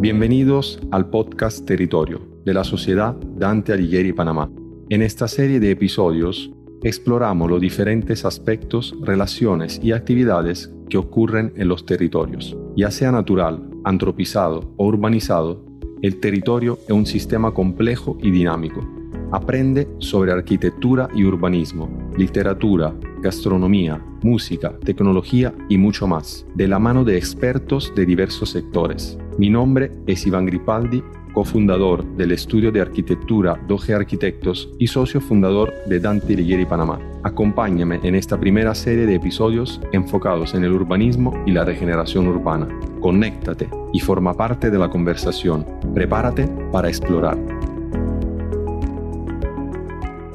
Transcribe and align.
Bienvenidos 0.00 0.78
al 0.92 1.10
podcast 1.10 1.66
Territorio 1.66 2.20
de 2.44 2.54
la 2.54 2.62
Sociedad 2.62 3.16
Dante 3.36 3.72
Alighieri 3.72 4.12
Panamá. 4.12 4.48
En 4.90 5.02
esta 5.02 5.26
serie 5.26 5.58
de 5.58 5.72
episodios 5.72 6.52
exploramos 6.84 7.50
los 7.50 7.60
diferentes 7.60 8.24
aspectos, 8.24 8.94
relaciones 9.02 9.80
y 9.82 9.90
actividades 9.90 10.72
que 10.88 10.98
ocurren 10.98 11.52
en 11.56 11.66
los 11.66 11.84
territorios. 11.84 12.56
Ya 12.76 12.92
sea 12.92 13.10
natural, 13.10 13.68
antropizado 13.82 14.72
o 14.76 14.86
urbanizado, 14.86 15.64
el 16.00 16.20
territorio 16.20 16.78
es 16.86 16.92
un 16.92 17.04
sistema 17.04 17.52
complejo 17.52 18.16
y 18.22 18.30
dinámico. 18.30 18.88
Aprende 19.32 19.88
sobre 19.98 20.30
arquitectura 20.30 21.08
y 21.12 21.24
urbanismo, 21.24 21.90
literatura, 22.16 22.94
gastronomía, 23.20 24.00
música, 24.22 24.78
tecnología 24.78 25.52
y 25.68 25.76
mucho 25.76 26.06
más, 26.06 26.46
de 26.54 26.68
la 26.68 26.78
mano 26.78 27.02
de 27.02 27.16
expertos 27.16 27.92
de 27.96 28.06
diversos 28.06 28.50
sectores. 28.50 29.18
Mi 29.38 29.50
nombre 29.50 29.92
es 30.08 30.26
Iván 30.26 30.46
Gripaldi, 30.46 31.00
cofundador 31.32 32.04
del 32.16 32.32
estudio 32.32 32.72
de 32.72 32.80
arquitectura 32.80 33.56
Doge 33.68 33.94
Arquitectos 33.94 34.68
y 34.80 34.88
socio 34.88 35.20
fundador 35.20 35.72
de 35.86 36.00
Dante 36.00 36.34
Alighieri 36.34 36.66
Panamá. 36.66 36.98
Acompáñame 37.22 38.00
en 38.02 38.16
esta 38.16 38.36
primera 38.40 38.74
serie 38.74 39.06
de 39.06 39.14
episodios 39.14 39.80
enfocados 39.92 40.54
en 40.54 40.64
el 40.64 40.72
urbanismo 40.72 41.40
y 41.46 41.52
la 41.52 41.64
regeneración 41.64 42.26
urbana. 42.26 42.68
Conéctate 43.00 43.70
y 43.92 44.00
forma 44.00 44.34
parte 44.34 44.72
de 44.72 44.78
la 44.78 44.90
conversación. 44.90 45.64
Prepárate 45.94 46.48
para 46.72 46.88
explorar. 46.88 47.38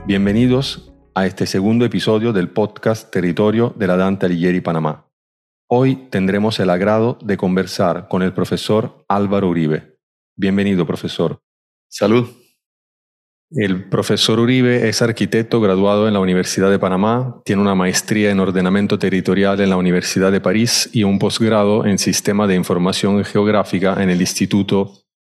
Bienvenidos 0.07 0.93
a 1.13 1.25
este 1.25 1.45
segundo 1.45 1.83
episodio 1.83 2.31
del 2.31 2.47
podcast 2.51 3.11
Territorio 3.11 3.73
de 3.75 3.85
la 3.85 3.97
Dante 3.97 4.27
Alighieri 4.27 4.61
Panamá. 4.61 5.12
Hoy 5.67 6.07
tendremos 6.09 6.59
el 6.59 6.69
agrado 6.69 7.17
de 7.21 7.37
conversar 7.37 8.07
con 8.07 8.21
el 8.21 8.33
profesor 8.33 9.05
Álvaro 9.07 9.47
Uribe. 9.47 9.97
Bienvenido, 10.35 10.85
profesor. 10.85 11.39
Salud. 11.89 12.27
El 13.49 13.87
profesor 13.87 14.39
Uribe 14.39 14.89
es 14.89 15.01
arquitecto 15.01 15.61
graduado 15.61 16.07
en 16.07 16.13
la 16.13 16.19
Universidad 16.19 16.69
de 16.69 16.79
Panamá, 16.79 17.41
tiene 17.45 17.61
una 17.61 17.75
maestría 17.75 18.31
en 18.31 18.39
ordenamiento 18.39 18.97
territorial 18.99 19.61
en 19.61 19.69
la 19.69 19.77
Universidad 19.77 20.31
de 20.31 20.41
París 20.41 20.89
y 20.91 21.03
un 21.03 21.19
posgrado 21.19 21.85
en 21.85 21.97
Sistema 21.97 22.47
de 22.47 22.55
Información 22.55 23.23
Geográfica 23.23 24.01
en 24.01 24.09
el 24.09 24.21
Instituto 24.21 24.93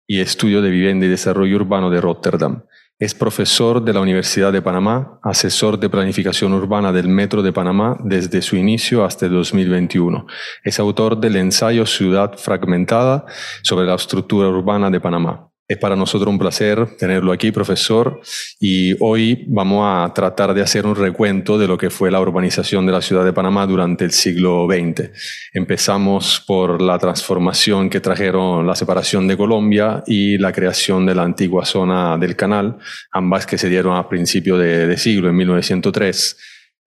y 0.08 0.21
Estudio 0.21 0.61
de 0.61 0.69
Vivienda 0.69 1.05
y 1.05 1.09
Desarrollo 1.09 1.58
Urbano 1.58 1.89
de 1.89 2.02
Rotterdam. 2.02 2.64
Es 2.97 3.13
profesor 3.13 3.83
de 3.83 3.91
la 3.91 3.99
Universidad 3.99 4.53
de 4.53 4.61
Panamá, 4.61 5.19
asesor 5.21 5.77
de 5.77 5.89
planificación 5.89 6.53
urbana 6.53 6.93
del 6.93 7.09
Metro 7.09 7.43
de 7.43 7.52
Panamá 7.52 7.97
desde 8.02 8.41
su 8.41 8.55
inicio 8.55 9.03
hasta 9.03 9.27
2021. 9.27 10.25
Es 10.63 10.79
autor 10.79 11.19
del 11.19 11.35
ensayo 11.35 11.85
Ciudad 11.85 12.37
Fragmentada 12.37 13.25
sobre 13.63 13.85
la 13.85 13.95
estructura 13.95 14.47
urbana 14.47 14.89
de 14.89 15.02
Panamá. 15.02 15.49
Es 15.67 15.80
para 15.80 15.95
nosotros 15.95 16.31
un 16.31 16.38
placer 16.38 16.95
tenerlo 16.95 17.31
aquí, 17.31 17.52
profesor, 17.52 18.21
y 18.59 18.95
hoy 18.99 19.45
vamos 19.47 19.81
a 19.83 20.13
tratar 20.13 20.53
de 20.53 20.61
hacer 20.61 20.85
un 20.85 20.95
recuento 20.95 21.58
de 21.58 21.67
lo 21.67 21.75
que 21.75 21.89
fue 21.89 22.11
la 22.11 22.21
urbanización 22.21 22.85
de 22.85 22.91
la 22.91 23.02
ciudad 23.02 23.25
de 23.25 23.33
Panamá 23.33 23.66
durante 23.66 24.05
el 24.05 24.11
siglo 24.11 24.67
XX. 24.69 25.09
Empezamos 25.53 26.43
por 26.45 26.83
la 26.83 26.99
transformación 26.99 27.89
que 27.89 27.99
trajeron 27.99 28.67
la 28.67 28.75
separación 28.75 29.27
de 29.27 29.38
Colombia 29.38 30.03
y 30.05 30.38
la 30.38 30.52
creación 30.52 31.03
de 31.08 31.16
la 31.16 31.23
antigua 31.23 31.66
zona 31.66 32.16
del 32.19 32.36
canal, 32.36 32.77
ambas 33.11 33.47
que 33.47 33.58
se 33.58 33.67
dieron 33.67 33.97
a 33.97 34.08
principio 34.08 34.59
de, 34.59 34.95
siglo, 34.97 35.30
en 35.30 35.36
1903. 35.36 36.38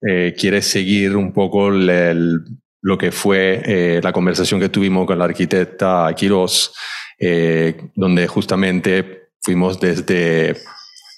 Eh, 0.09 0.35
¿Quieres 0.39 0.69
seguir 0.69 1.17
un 1.17 1.33
poco 1.33 1.69
lo 1.69 2.97
que 2.97 3.11
fue 3.11 3.61
eh, 3.65 4.01
la 4.01 4.13
conversación 4.13 4.61
que 4.61 4.69
tuvimos 4.69 5.05
con 5.05 5.19
la 5.19 5.25
arquitecta 5.25 6.15
Quirós? 6.17 6.73
Eh, 7.21 7.91
donde 7.97 8.29
justamente 8.29 9.31
fuimos 9.41 9.81
desde 9.81 10.57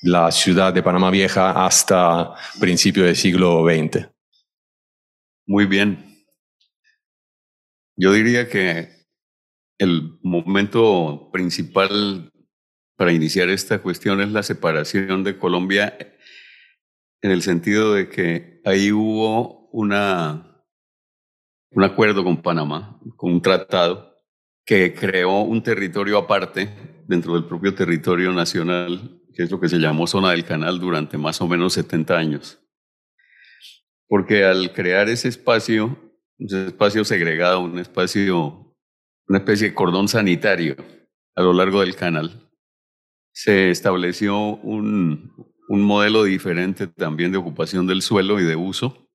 la 0.03 0.31
ciudad 0.31 0.72
de 0.72 0.83
Panamá 0.83 1.11
Vieja 1.11 1.66
hasta 1.66 2.34
principio 2.59 3.05
del 3.05 3.16
siglo 3.16 3.65
XX. 3.65 4.09
Muy 5.47 5.66
bien. 5.66 6.25
Yo 7.97 8.12
diría 8.12 8.49
que 8.49 8.89
el 9.78 10.19
momento 10.22 11.28
principal 11.33 12.31
para 12.97 13.12
iniciar 13.12 13.50
esta 13.50 13.83
cuestión 13.83 14.22
es 14.22 14.31
la 14.31 14.43
separación 14.43 15.22
de 15.22 15.39
Colombia 15.39 15.97
en 17.22 17.31
el 17.31 17.43
sentido 17.43 17.94
de 17.94 18.09
que 18.09 18.62
ahí 18.65 18.91
hubo 18.93 19.69
una, 19.71 20.65
un 21.72 21.84
acuerdo 21.84 22.25
con 22.25 22.41
Panamá, 22.41 22.99
con 23.16 23.33
un 23.33 23.43
tratado 23.43 24.09
que 24.70 24.94
creó 24.94 25.41
un 25.41 25.64
territorio 25.64 26.16
aparte 26.16 26.69
dentro 27.08 27.34
del 27.34 27.42
propio 27.42 27.75
territorio 27.75 28.32
nacional, 28.32 29.20
que 29.34 29.42
es 29.42 29.50
lo 29.50 29.58
que 29.58 29.69
se 29.69 29.81
llamó 29.81 30.06
zona 30.06 30.31
del 30.31 30.44
canal 30.44 30.78
durante 30.78 31.19
más 31.19 31.41
o 31.41 31.48
menos 31.48 31.72
70 31.72 32.16
años. 32.16 32.60
Porque 34.06 34.44
al 34.44 34.72
crear 34.72 35.09
ese 35.09 35.26
espacio, 35.26 35.98
ese 36.38 36.69
espacio 36.69 37.04
segregado, 37.04 37.59
un 37.59 37.80
espacio, 37.80 38.76
una 39.26 39.38
especie 39.38 39.70
de 39.70 39.75
cordón 39.75 40.06
sanitario 40.06 40.76
a 41.34 41.42
lo 41.42 41.53
largo 41.53 41.80
del 41.80 41.97
canal, 41.97 42.48
se 43.32 43.72
estableció 43.72 44.38
un, 44.38 45.34
un 45.69 45.82
modelo 45.82 46.22
diferente 46.22 46.86
también 46.86 47.32
de 47.32 47.38
ocupación 47.38 47.88
del 47.88 48.03
suelo 48.03 48.38
y 48.38 48.44
de 48.44 48.54
uso 48.54 49.10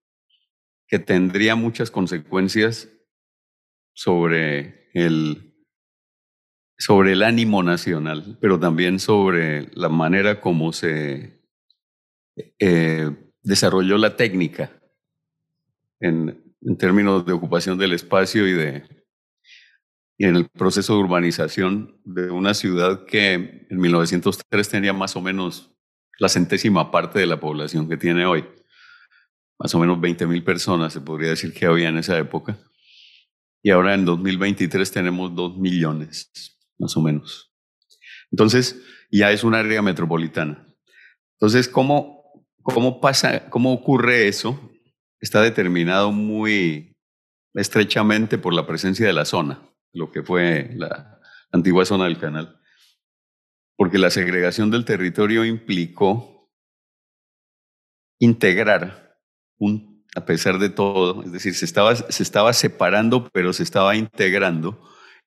que 0.89 0.99
tendría 0.99 1.55
muchas 1.55 1.91
consecuencias 1.91 2.89
sobre 3.93 4.89
el, 4.95 5.44
sobre 6.77 7.13
el 7.13 7.23
ánimo 7.23 7.63
nacional, 7.63 8.37
pero 8.41 8.59
también 8.59 8.99
sobre 8.99 9.69
la 9.73 9.89
manera 9.89 10.41
como 10.41 10.73
se 10.73 11.41
eh, 12.59 13.11
desarrolló 13.41 13.97
la 13.97 14.15
técnica 14.15 14.71
en, 15.99 16.43
términos 16.79 17.25
de 17.25 17.33
ocupación 17.33 17.77
del 17.77 17.93
espacio 17.93 18.47
y, 18.47 18.53
de, 18.53 18.83
y 20.17 20.25
en 20.25 20.35
el 20.35 20.49
proceso 20.49 20.93
de 20.93 20.99
urbanización 21.03 22.01
de 22.03 22.31
una 22.31 22.55
ciudad 22.55 23.05
que 23.05 23.67
en 23.69 23.77
1903 23.77 24.69
tenía 24.69 24.91
más 24.91 25.15
o 25.15 25.21
menos 25.21 25.71
la 26.17 26.27
centésima 26.27 26.91
parte 26.91 27.19
de 27.19 27.27
la 27.27 27.39
población 27.39 27.87
que 27.87 27.97
tiene 27.97 28.25
hoy. 28.25 28.45
Más 29.59 29.75
o 29.75 29.79
menos 29.79 30.01
20 30.01 30.25
mil 30.25 30.43
personas 30.43 30.91
se 30.91 31.01
podría 31.01 31.29
decir 31.29 31.53
que 31.53 31.65
había 31.65 31.89
en 31.89 31.97
esa 31.97 32.17
época 32.17 32.57
y 33.65 33.71
ahora 33.71 33.95
en 33.95 34.05
2023 34.05 34.91
tenemos 34.91 35.33
2 35.33 35.57
millones, 35.57 36.54
más 36.77 36.95
o 36.97 37.01
menos. 37.01 37.53
Entonces, 38.31 38.81
ya 39.11 39.31
es 39.31 39.43
un 39.43 39.53
área 39.53 39.81
metropolitana. 39.81 40.67
Entonces, 41.39 41.67
¿cómo, 41.67 42.45
cómo 42.63 42.99
pasa, 42.99 43.49
cómo 43.49 43.73
ocurre 43.73 44.27
eso? 44.27 44.71
Está 45.19 45.41
determinado 45.41 46.11
muy 46.11 46.95
estrechamente 47.53 48.37
por 48.37 48.53
la 48.53 48.67
presencia 48.67 49.05
de 49.05 49.13
la 49.13 49.25
zona, 49.25 49.61
lo 49.93 50.11
que 50.11 50.23
fue 50.23 50.71
la 50.75 51.19
antigua 51.51 51.85
zona 51.85 52.05
del 52.05 52.19
canal. 52.19 52.59
Porque 53.77 53.97
la 53.97 54.09
segregación 54.09 54.71
del 54.71 54.85
territorio 54.85 55.45
implicó 55.45 56.49
integrar 58.19 59.17
a 60.15 60.25
pesar 60.25 60.59
de 60.59 60.69
todo, 60.69 61.23
es 61.23 61.31
decir, 61.31 61.55
se 61.55 61.65
estaba, 61.65 61.95
se 61.95 62.23
estaba 62.23 62.53
separando, 62.53 63.29
pero 63.33 63.53
se 63.53 63.63
estaba 63.63 63.95
integrando 63.95 64.81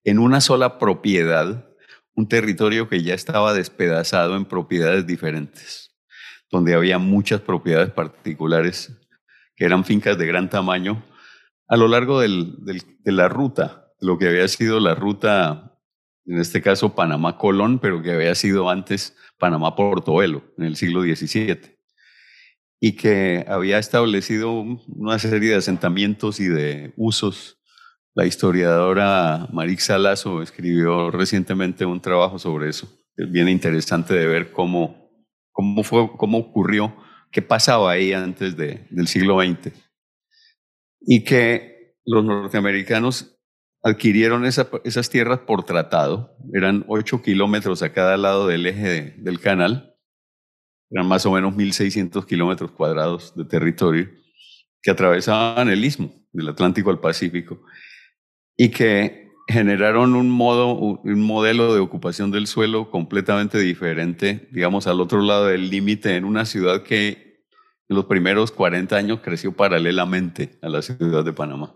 en 0.05 0.19
una 0.19 0.41
sola 0.41 0.79
propiedad, 0.79 1.69
un 2.15 2.29
territorio 2.29 2.89
que 2.89 3.03
ya 3.03 3.15
estaba 3.15 3.55
despedazado 3.55 4.37
en 4.37 4.45
propiedades 4.45 5.07
diferentes, 5.07 5.97
donde 6.51 6.75
había 6.75 6.99
muchas 6.99 7.41
propiedades 7.41 7.91
particulares 7.91 8.93
que 9.55 9.65
eran 9.65 9.85
fincas 9.85 10.17
de 10.19 10.27
gran 10.27 10.49
tamaño 10.51 11.05
a 11.67 11.77
lo 11.77 11.89
largo 11.89 12.21
de 12.21 12.83
la 13.05 13.29
ruta, 13.29 13.93
lo 14.01 14.19
que 14.19 14.29
había 14.29 14.49
sido 14.49 14.81
la 14.81 14.95
ruta, 14.95 15.79
en 16.25 16.39
este 16.39 16.63
caso 16.63 16.95
Panamá-Colón, 16.95 17.79
pero 17.79 18.03
que 18.03 18.13
había 18.13 18.35
sido 18.35 18.71
antes 18.71 19.17
Panamá-Portobelo, 19.39 20.43
en 20.57 20.65
el 20.65 20.77
siglo 20.77 21.03
XVII 21.03 21.79
y 22.81 22.93
que 22.93 23.45
había 23.49 23.79
establecido 23.79 24.53
una 24.53 25.19
serie 25.19 25.51
de 25.51 25.57
asentamientos 25.57 26.41
y 26.41 26.47
de 26.47 26.93
usos. 26.97 27.58
La 28.15 28.27
historiadora 28.27 29.49
Marix 29.53 29.85
Salazo 29.85 30.43
escribió 30.43 31.11
recientemente 31.11 31.85
un 31.85 32.01
trabajo 32.01 32.39
sobre 32.39 32.69
eso. 32.69 32.89
Es 33.17 33.31
bien 33.31 33.49
interesante 33.49 34.15
de 34.15 34.27
ver 34.27 34.53
cómo, 34.53 35.11
cómo, 35.53 35.83
fue, 35.85 36.11
cómo 36.17 36.39
ocurrió, 36.39 36.97
qué 37.31 37.43
pasaba 37.43 37.93
ahí 37.93 38.13
antes 38.13 38.57
de, 38.57 38.87
del 38.91 39.07
siglo 39.09 39.41
XX. 39.41 39.73
Y 41.01 41.25
que 41.25 41.97
los 42.05 42.25
norteamericanos 42.25 43.39
adquirieron 43.83 44.45
esas 44.45 45.11
tierras 45.11 45.41
por 45.41 45.65
tratado. 45.65 46.37
Eran 46.53 46.85
ocho 46.89 47.23
kilómetros 47.23 47.83
a 47.83 47.93
cada 47.93 48.17
lado 48.17 48.47
del 48.47 48.67
eje 48.67 49.15
del 49.19 49.41
canal 49.41 49.89
eran 50.91 51.07
más 51.07 51.27
o 51.27 51.33
menos 51.33 51.55
1.600 51.55 52.25
kilómetros 52.27 52.71
cuadrados 52.71 53.35
de 53.37 53.45
territorio 53.45 54.09
que 54.83 54.91
atravesaban 54.91 55.69
el 55.69 55.85
istmo 55.85 56.13
del 56.33 56.49
Atlántico 56.49 56.91
al 56.91 57.01
Pacífico 57.01 57.61
y 58.59 58.71
que 58.71 59.31
generaron 59.47 60.15
un, 60.15 60.29
modo, 60.29 60.75
un 60.75 61.23
modelo 61.23 61.73
de 61.73 61.81
ocupación 61.81 62.31
del 62.31 62.47
suelo 62.47 62.91
completamente 62.91 63.59
diferente, 63.59 64.49
digamos, 64.53 64.87
al 64.87 65.01
otro 65.01 65.23
lado 65.23 65.47
del 65.47 65.71
límite, 65.71 66.17
en 66.17 66.27
una 66.27 66.45
ciudad 66.45 66.83
que 66.83 67.47
en 67.89 67.97
los 67.97 68.05
primeros 68.05 68.51
40 68.51 68.95
años 68.95 69.21
creció 69.23 69.53
paralelamente 69.53 70.59
a 70.61 70.69
la 70.69 70.83
ciudad 70.83 71.25
de 71.25 71.33
Panamá. 71.33 71.75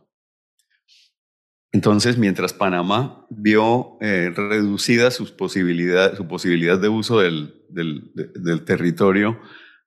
Entonces, 1.70 2.18
mientras 2.18 2.52
Panamá 2.52 3.26
vio 3.30 3.96
eh, 4.02 4.30
reducida 4.36 5.10
sus 5.10 5.30
posibilidades, 5.30 6.18
su 6.18 6.28
posibilidad 6.28 6.78
de 6.78 6.88
uso 6.88 7.20
del, 7.20 7.64
del, 7.70 8.12
del 8.14 8.64
territorio 8.66 9.40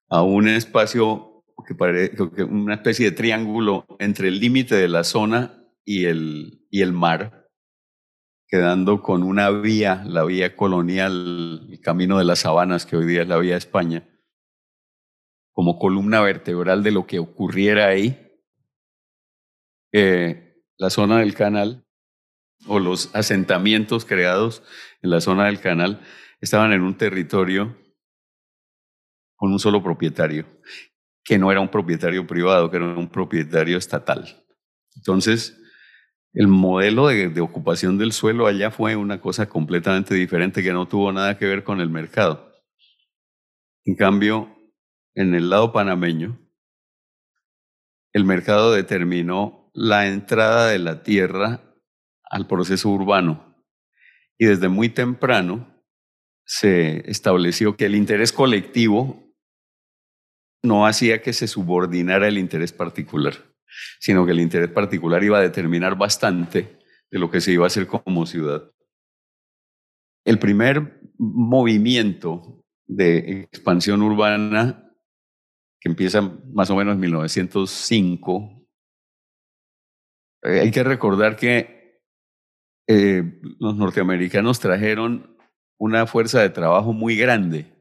a 0.09 0.24
un 0.24 0.47
espacio 0.47 1.44
que 1.68 1.75
parece 1.75 2.21
una 2.44 2.75
especie 2.75 3.12
de 3.12 3.15
triángulo 3.15 3.86
entre 4.00 4.30
el 4.30 4.39
límite 4.39 4.75
de 4.75 4.88
la 4.88 5.03
zona 5.03 5.62
y 5.86 6.06
el, 6.06 6.65
y 6.75 6.81
el 6.81 6.92
mar, 6.92 7.50
quedando 8.50 9.01
con 9.01 9.24
una 9.24 9.50
vía, 9.50 10.04
la 10.06 10.25
vía 10.25 10.57
colonial, 10.57 11.69
el 11.72 11.80
camino 11.80 12.18
de 12.18 12.25
las 12.25 12.39
sabanas, 12.39 12.86
que 12.86 12.98
hoy 12.98 13.06
día 13.06 13.22
es 13.22 13.30
la 13.30 13.38
vía 13.38 13.54
de 13.54 13.60
España, 13.60 14.04
como 15.54 15.80
columna 15.80 16.19
vertebral 16.19 16.83
de 16.83 16.92
lo 16.92 17.07
que 17.07 17.19
ocurriera 17.19 17.88
ahí. 17.88 18.30
Eh, 19.94 20.62
la 20.75 20.89
zona 20.89 21.19
del 21.19 21.33
canal 21.33 21.88
o 22.68 22.80
los 22.80 23.10
asentamientos 23.16 24.04
creados 24.04 24.62
en 25.01 25.12
la 25.12 25.21
zona 25.21 25.45
del 25.45 25.62
canal 25.62 26.01
estaban 26.42 26.74
en 26.74 26.81
un 26.81 26.98
territorio 26.98 27.78
con 29.38 29.54
un 29.54 29.60
solo 29.60 29.81
propietario, 29.81 30.45
que 31.24 31.38
no 31.38 31.54
era 31.54 31.62
un 31.62 31.69
propietario 31.69 32.28
privado, 32.28 32.69
que 32.69 32.75
era 32.75 32.86
un 32.86 33.07
propietario 33.07 33.78
estatal. 33.78 34.45
Entonces, 34.94 35.62
el 36.36 36.50
modelo 36.50 37.08
de, 37.08 37.40
ocupación 37.40 37.98
del 37.98 38.12
suelo 38.12 38.46
allá 38.46 38.70
fue 38.70 38.98
una 38.98 39.22
cosa 39.22 39.48
completamente 39.48 40.14
diferente 40.14 40.62
que 40.62 40.74
no 40.74 40.86
tuvo 40.86 41.14
nada 41.14 41.38
que 41.38 41.46
ver 41.46 41.64
con 41.64 41.80
el 41.80 41.90
mercado. 41.90 42.52
En 43.86 43.96
cambio, 43.96 44.54
en 45.14 45.34
el 45.34 45.50
lado 45.50 45.72
panameño, 45.72 46.38
el 48.12 48.26
mercado 48.26 48.74
determinó 48.74 49.72
la 49.74 50.08
entrada 50.08 50.68
de 50.68 50.80
la 50.80 51.04
tierra 51.04 51.62
al 52.30 52.48
proceso 52.48 52.90
urbano. 52.90 53.56
Y 54.38 54.48
desde 54.48 54.68
muy 54.68 54.90
temprano 54.90 55.81
se 56.46 57.10
estableció 57.10 57.78
que 57.78 57.86
el 57.86 57.96
interés 57.96 58.34
colectivo 58.34 59.34
no 60.64 60.86
hacía 60.86 61.22
que 61.22 61.31
se 61.31 61.48
subordinara 61.48 62.28
el 62.28 62.38
interés 62.38 62.74
particular, 62.74 63.36
sino 64.00 64.25
que 64.25 64.31
el 64.31 64.39
interés 64.39 64.69
particular 64.69 65.24
iba 65.24 65.38
a 65.38 65.42
determinar 65.42 65.98
bastante 65.98 66.80
de 67.10 67.19
lo 67.19 67.30
que 67.30 67.42
se 67.42 67.51
iba 67.51 67.66
a 67.66 67.68
hacer 67.68 67.88
como 67.88 68.25
ciudad. 68.25 68.72
El 70.25 70.39
primer 70.39 71.01
movimiento 71.18 72.63
de 72.88 73.42
expansión 73.42 74.01
urbana, 74.01 74.92
que 75.80 75.89
empieza 75.89 76.22
más 76.22 76.69
o 76.69 76.75
menos 76.75 76.95
en 76.95 77.00
1905, 77.00 78.68
eh, 80.44 80.60
hay 80.62 80.71
que 80.71 80.83
recordar 80.83 81.36
que 81.36 82.01
eh, 82.88 83.42
los 83.60 83.75
norteamericanos 83.75 84.60
trajeron 84.60 85.38
una 85.78 86.06
fuerza 86.06 86.42
de 86.42 86.50
trabajo 86.50 86.94
muy 86.94 87.16
grande, 87.16 87.75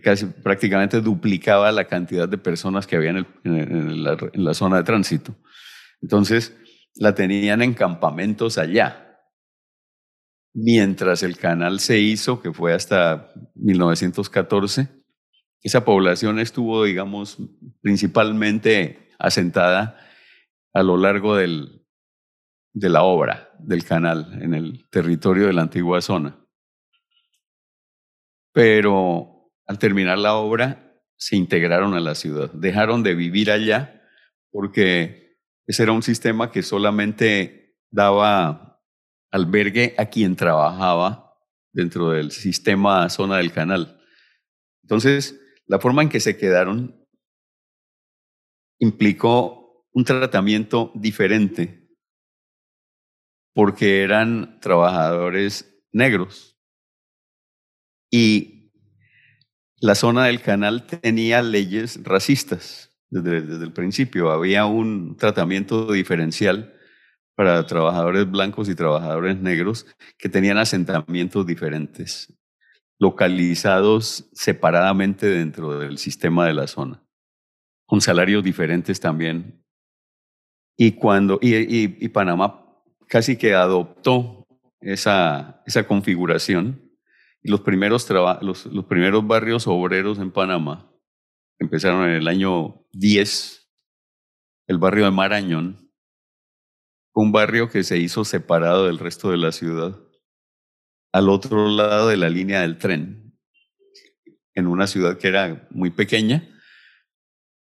casi 0.00 0.26
prácticamente 0.26 1.00
duplicaba 1.00 1.70
la 1.72 1.84
cantidad 1.84 2.28
de 2.28 2.38
personas 2.38 2.86
que 2.86 2.96
había 2.96 3.10
en, 3.10 4.04
la, 4.04 4.16
en 4.32 4.44
la 4.44 4.54
zona 4.54 4.78
de 4.78 4.84
tránsito. 4.84 5.34
Entonces, 6.00 6.56
la 6.94 7.14
tenían 7.14 7.62
en 7.62 7.74
campamentos 7.74 8.58
allá. 8.58 9.20
Mientras 10.54 11.22
el 11.22 11.36
canal 11.36 11.80
se 11.80 11.98
hizo, 11.98 12.42
que 12.42 12.52
fue 12.52 12.74
hasta 12.74 13.32
1914, 13.54 14.88
esa 15.62 15.84
población 15.84 16.38
estuvo, 16.38 16.84
digamos, 16.84 17.38
principalmente 17.80 19.10
asentada 19.18 19.98
a 20.74 20.82
lo 20.82 20.96
largo 20.96 21.36
del, 21.36 21.86
de 22.72 22.88
la 22.88 23.02
obra 23.02 23.50
del 23.58 23.84
canal 23.84 24.42
en 24.42 24.54
el 24.54 24.88
territorio 24.90 25.46
de 25.46 25.52
la 25.52 25.62
antigua 25.62 26.00
zona. 26.00 26.38
Pero 28.52 29.41
al 29.66 29.78
terminar 29.78 30.18
la 30.18 30.34
obra 30.34 31.00
se 31.16 31.36
integraron 31.36 31.94
a 31.94 32.00
la 32.00 32.14
ciudad, 32.14 32.50
dejaron 32.52 33.02
de 33.02 33.14
vivir 33.14 33.50
allá 33.50 34.02
porque 34.50 35.38
ese 35.66 35.84
era 35.84 35.92
un 35.92 36.02
sistema 36.02 36.50
que 36.50 36.62
solamente 36.62 37.78
daba 37.90 38.82
albergue 39.30 39.94
a 39.98 40.06
quien 40.06 40.36
trabajaba 40.36 41.34
dentro 41.72 42.10
del 42.10 42.30
sistema 42.32 43.08
zona 43.08 43.38
del 43.38 43.52
canal. 43.52 44.00
Entonces, 44.82 45.40
la 45.66 45.78
forma 45.78 46.02
en 46.02 46.08
que 46.08 46.20
se 46.20 46.36
quedaron 46.36 47.06
implicó 48.78 49.86
un 49.92 50.04
tratamiento 50.04 50.92
diferente 50.94 51.88
porque 53.54 54.02
eran 54.02 54.58
trabajadores 54.60 55.82
negros. 55.92 56.58
Y 58.10 58.51
la 59.82 59.96
zona 59.96 60.26
del 60.26 60.40
canal 60.40 60.86
tenía 60.86 61.42
leyes 61.42 61.98
racistas 62.04 62.92
desde, 63.10 63.38
el 63.38 63.72
principio. 63.72 64.30
Había 64.30 64.64
un 64.64 65.16
tratamiento 65.16 65.90
diferencial 65.90 66.72
para 67.34 67.66
trabajadores 67.66 68.30
blancos 68.30 68.68
y 68.68 68.76
trabajadores 68.76 69.38
negros 69.38 69.86
que 70.18 70.28
tenían 70.28 70.58
asentamientos 70.58 71.44
diferentes, 71.46 72.32
localizados 73.00 74.28
separadamente 74.32 75.26
dentro 75.26 75.76
del 75.80 75.98
sistema 75.98 76.46
de 76.46 76.54
la 76.54 76.68
zona, 76.68 77.02
con 77.84 78.00
salarios 78.00 78.44
diferentes 78.44 79.00
también. 79.00 79.64
Y 80.76 80.92
cuando 80.92 81.40
y, 81.42 81.56
y 82.04 82.08
Panamá 82.08 82.62
casi 83.08 83.36
que 83.36 83.54
adoptó 83.54 84.46
esa, 84.80 85.60
esa 85.66 85.88
configuración. 85.88 86.91
Los 87.42 87.60
primeros 87.60 89.26
barrios 89.26 89.66
obreros 89.66 90.18
en 90.18 90.30
Panamá 90.30 90.92
empezaron 91.58 92.08
en 92.08 92.16
el 92.16 92.28
año 92.28 92.86
10, 92.92 93.70
el 94.68 94.78
barrio 94.78 95.04
de 95.04 95.10
Marañón, 95.10 95.92
un 97.14 97.32
barrio 97.32 97.68
que 97.68 97.84
se 97.84 97.98
hizo 97.98 98.24
separado 98.24 98.86
del 98.86 98.98
resto 98.98 99.30
de 99.30 99.36
la 99.36 99.52
ciudad, 99.52 99.98
al 101.12 101.28
otro 101.28 101.68
lado 101.68 102.08
de 102.08 102.16
la 102.16 102.30
línea 102.30 102.62
del 102.62 102.78
tren, 102.78 103.38
en 104.54 104.66
una 104.66 104.86
ciudad 104.86 105.18
que 105.18 105.28
era 105.28 105.68
muy 105.70 105.90
pequeña, 105.90 106.48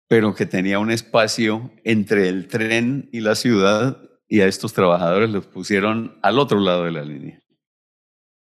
pero 0.08 0.36
que 0.36 0.46
tenía 0.46 0.80
un 0.80 0.92
espacio 0.92 1.72
entre 1.84 2.30
el 2.30 2.48
tren 2.48 3.10
y 3.12 3.22
la 3.22 3.36
ciudad 3.36 3.98
y 4.28 4.42
a 4.42 4.48
estos 4.48 4.74
trabajadores 4.74 5.30
los 5.30 5.46
pusieron 5.46 6.18
al 6.22 6.40
otro 6.40 6.60
lado 6.60 6.86
de 6.86 6.92
la 6.92 7.04
línea. 7.04 7.43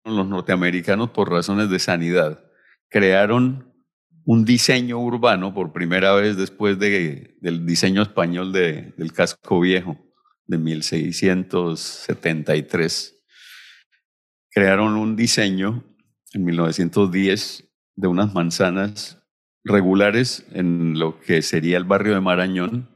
Los 0.07 0.27
norteamericanos, 0.27 1.09
por 1.09 1.29
razones 1.29 1.69
de 1.69 1.79
sanidad, 1.79 2.45
crearon 2.89 3.73
un 4.23 4.45
diseño 4.45 4.99
urbano 4.99 5.53
por 5.53 5.73
primera 5.73 6.13
vez 6.13 6.37
después 6.37 6.79
de, 6.79 7.35
del 7.41 7.65
diseño 7.65 8.01
español 8.01 8.53
de, 8.53 8.93
del 8.97 9.11
casco 9.11 9.59
viejo 9.59 9.97
de 10.45 10.57
1673. 10.57 13.21
Crearon 14.49 14.95
un 14.95 15.17
diseño 15.17 15.83
en 16.33 16.45
1910 16.45 17.65
de 17.95 18.07
unas 18.07 18.33
manzanas 18.33 19.21
regulares 19.63 20.45
en 20.51 20.97
lo 20.97 21.19
que 21.19 21.41
sería 21.41 21.77
el 21.77 21.83
barrio 21.83 22.13
de 22.13 22.21
Marañón. 22.21 22.87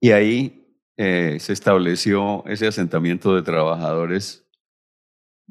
Y 0.00 0.12
ahí 0.12 0.78
eh, 0.96 1.36
se 1.38 1.52
estableció 1.52 2.46
ese 2.46 2.66
asentamiento 2.66 3.34
de 3.34 3.42
trabajadores 3.42 4.46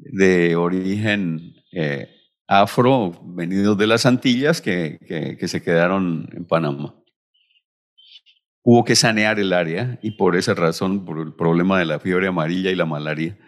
de 0.02 0.56
origen 0.56 1.54
eh, 1.72 2.08
afro, 2.46 3.12
venidos 3.24 3.78
de 3.78 3.86
las 3.86 4.06
Antillas, 4.06 4.60
que, 4.60 4.98
que, 5.38 5.48
se 5.48 5.62
quedaron 5.62 6.28
en 6.32 6.44
Panamá. 6.44 6.94
Hubo 8.62 8.84
que 8.84 8.96
sanear 8.96 9.38
el 9.38 9.52
área 9.52 9.98
y 10.02 10.12
por 10.12 10.36
esa 10.36 10.54
razón, 10.54 11.04
por 11.04 11.18
el 11.18 11.34
problema 11.34 11.78
de 11.78 11.86
la 11.86 12.00
fiebre 12.00 12.28
amarilla 12.28 12.70
y 12.70 12.76
la 12.76 12.86
malaria, 12.86 13.38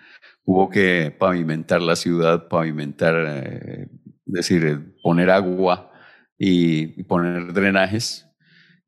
hubo 0.44 0.70
que 0.70 1.14
pavimentar 1.18 1.82
la 1.82 1.96
ciudad, 1.96 2.48
pavimentar, 2.48 3.14
eh, 3.28 3.88
decir, 4.24 4.94
poner 5.02 5.30
agua 5.30 5.90
y 6.38 7.02
poner 7.04 7.52
drenajes 7.52 8.26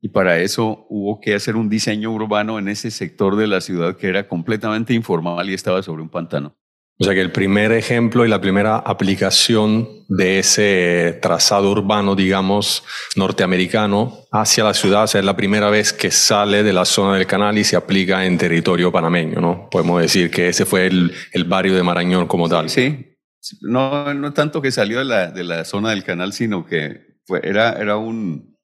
y 0.05 0.09
para 0.09 0.37
eso 0.37 0.85
hubo 0.87 1.19
que 1.19 1.33
hacer 1.33 1.55
un 1.55 1.67
diseño 1.67 2.11
urbano 2.11 2.59
en 2.59 2.67
ese 2.67 2.91
sector 2.91 3.35
de 3.37 3.47
la 3.47 3.59
ciudad 3.59 3.97
que 3.97 4.07
era 4.07 4.27
completamente 4.27 4.93
informal 4.93 5.49
y 5.49 5.55
estaba 5.55 5.81
sobre 5.81 6.03
un 6.03 6.09
pantano. 6.09 6.55
O 6.97 7.03
sea 7.03 7.13
que 7.13 7.19
el 7.19 7.31
primer 7.31 7.73
ejemplo 7.73 8.25
y 8.25 8.29
la 8.29 8.39
primera 8.39 8.77
aplicación 8.77 10.05
de 10.07 10.39
ese 10.39 11.19
trazado 11.21 11.69
urbano, 11.71 12.15
digamos, 12.15 12.83
norteamericano 13.17 14.19
hacia 14.31 14.63
la 14.63 14.73
ciudad, 14.73 15.03
o 15.03 15.07
sea, 15.07 15.19
es 15.19 15.25
la 15.25 15.35
primera 15.35 15.69
vez 15.69 15.91
que 15.91 16.09
sale 16.09 16.63
de 16.63 16.71
la 16.71 16.85
zona 16.85 17.17
del 17.17 17.27
canal 17.27 17.57
y 17.57 17.65
se 17.65 17.75
aplica 17.75 18.25
en 18.25 18.37
territorio 18.37 18.93
panameño, 18.93 19.41
¿no? 19.41 19.67
Podemos 19.69 20.01
decir 20.01 20.31
que 20.31 20.47
ese 20.47 20.65
fue 20.65 20.87
el, 20.87 21.13
el 21.33 21.43
barrio 21.43 21.75
de 21.75 21.83
Marañón 21.83 22.27
como 22.27 22.47
tal. 22.47 22.69
Sí, 22.69 23.17
no, 23.61 24.13
no 24.13 24.31
tanto 24.31 24.61
que 24.61 24.71
salió 24.71 24.99
de 24.99 25.05
la, 25.05 25.31
de 25.31 25.43
la 25.43 25.65
zona 25.65 25.89
del 25.89 26.05
canal, 26.05 26.31
sino 26.31 26.65
que 26.65 27.17
fue, 27.25 27.41
era, 27.43 27.73
era 27.73 27.97
un, 27.97 28.55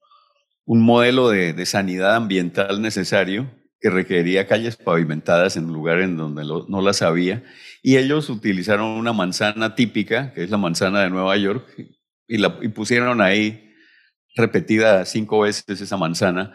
un 0.65 0.81
modelo 0.81 1.29
de, 1.29 1.51
de 1.51 1.65
sanidad 1.65 2.15
ambiental 2.15 2.81
necesario 2.81 3.51
que 3.81 3.89
requería 3.89 4.47
calles 4.47 4.77
pavimentadas 4.77 5.57
en 5.57 5.65
un 5.65 5.73
lugar 5.73 6.00
en 6.00 6.15
donde 6.15 6.45
no 6.45 6.81
las 6.81 7.01
había. 7.01 7.43
Y 7.81 7.97
ellos 7.97 8.29
utilizaron 8.29 8.88
una 8.88 9.13
manzana 9.13 9.75
típica, 9.75 10.33
que 10.33 10.43
es 10.43 10.50
la 10.50 10.57
manzana 10.57 11.01
de 11.01 11.09
Nueva 11.09 11.35
York, 11.38 11.67
y, 12.27 12.38
la, 12.38 12.57
y 12.61 12.69
pusieron 12.69 13.21
ahí 13.21 13.73
repetida 14.35 15.05
cinco 15.05 15.41
veces 15.41 15.81
esa 15.81 15.97
manzana 15.97 16.53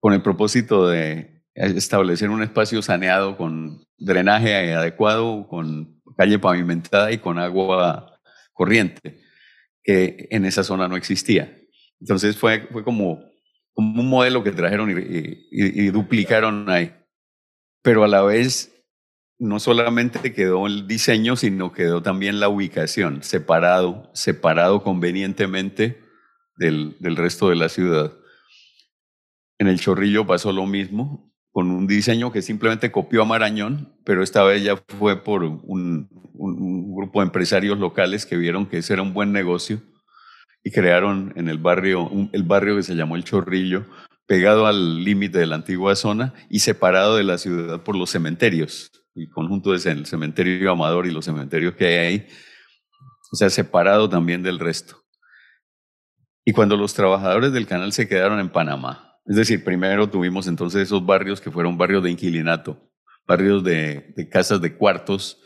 con 0.00 0.14
el 0.14 0.22
propósito 0.22 0.88
de 0.88 1.42
establecer 1.54 2.30
un 2.30 2.42
espacio 2.42 2.80
saneado 2.82 3.36
con 3.36 3.84
drenaje 3.98 4.74
adecuado, 4.74 5.46
con 5.48 6.00
calle 6.16 6.38
pavimentada 6.38 7.12
y 7.12 7.18
con 7.18 7.38
agua 7.38 8.18
corriente, 8.52 9.20
que 9.82 10.28
en 10.30 10.44
esa 10.44 10.64
zona 10.64 10.88
no 10.88 10.96
existía. 10.96 11.58
Entonces 12.00 12.36
fue, 12.36 12.68
fue 12.72 12.84
como 12.84 13.32
como 13.74 14.00
un 14.00 14.08
modelo 14.08 14.42
que 14.44 14.52
trajeron 14.52 14.90
y, 14.90 15.86
duplicaron 15.88 16.68
ahí. 16.68 16.92
Pero 17.82 18.04
a 18.04 18.08
la 18.08 18.22
vez, 18.22 18.71
no 19.42 19.58
solamente 19.58 20.32
quedó 20.32 20.68
el 20.68 20.86
diseño, 20.86 21.34
sino 21.34 21.72
quedó 21.72 22.00
también 22.00 22.38
la 22.38 22.48
ubicación, 22.48 23.24
separado, 23.24 24.08
separado 24.14 24.84
convenientemente 24.84 26.00
del, 26.56 26.94
del 27.00 27.16
resto 27.16 27.48
de 27.48 27.56
la 27.56 27.68
ciudad. 27.68 28.12
En 29.58 29.66
el 29.66 29.80
Chorrillo 29.80 30.28
pasó 30.28 30.52
lo 30.52 30.64
mismo, 30.66 31.34
con 31.50 31.72
un 31.72 31.88
diseño 31.88 32.30
que 32.30 32.40
simplemente 32.40 32.92
copió 32.92 33.22
a 33.22 33.24
Marañón, 33.24 33.92
pero 34.04 34.22
esta 34.22 34.44
vez 34.44 34.62
ya 34.62 34.76
fue 34.76 35.24
por 35.24 35.42
un, 35.42 36.08
un, 36.34 36.94
grupo 36.94 37.18
de 37.18 37.26
empresarios 37.26 37.78
locales 37.80 38.26
que 38.26 38.36
vieron 38.36 38.66
que 38.66 38.78
ese 38.78 38.92
era 38.92 39.02
un 39.02 39.12
buen 39.12 39.32
negocio 39.32 39.82
y 40.62 40.70
crearon 40.70 41.32
en 41.34 41.48
el 41.48 41.58
barrio, 41.58 42.08
el 42.30 42.44
barrio 42.44 42.76
que 42.76 42.84
se 42.84 42.94
llamó 42.94 43.16
El 43.16 43.24
Chorrillo, 43.24 43.86
pegado 44.26 44.68
al 44.68 45.02
límite 45.02 45.40
de 45.40 45.46
la 45.46 45.56
antigua 45.56 45.96
zona 45.96 46.32
y 46.48 46.60
separado 46.60 47.16
de 47.16 47.24
la 47.24 47.38
ciudad 47.38 47.82
por 47.82 47.96
los 47.96 48.10
cementerios, 48.10 49.01
el 49.14 49.28
conjunto 49.30 49.74
es 49.74 49.86
el 49.86 50.06
cementerio 50.06 50.72
Amador 50.72 51.06
y 51.06 51.10
los 51.10 51.24
cementerios 51.24 51.74
que 51.74 51.86
hay 51.86 51.94
ahí, 51.94 52.26
o 53.32 53.36
sea, 53.36 53.50
separado 53.50 54.08
también 54.08 54.42
del 54.42 54.58
resto. 54.58 55.02
Y 56.44 56.52
cuando 56.52 56.76
los 56.76 56.94
trabajadores 56.94 57.52
del 57.52 57.66
canal 57.66 57.92
se 57.92 58.08
quedaron 58.08 58.40
en 58.40 58.50
Panamá, 58.50 59.18
es 59.26 59.36
decir, 59.36 59.62
primero 59.62 60.10
tuvimos 60.10 60.46
entonces 60.46 60.82
esos 60.82 61.04
barrios 61.04 61.40
que 61.40 61.50
fueron 61.50 61.78
barrios 61.78 62.02
de 62.02 62.10
inquilinato, 62.10 62.90
barrios 63.26 63.62
de, 63.62 64.12
de 64.16 64.28
casas 64.28 64.60
de 64.60 64.76
cuartos 64.76 65.40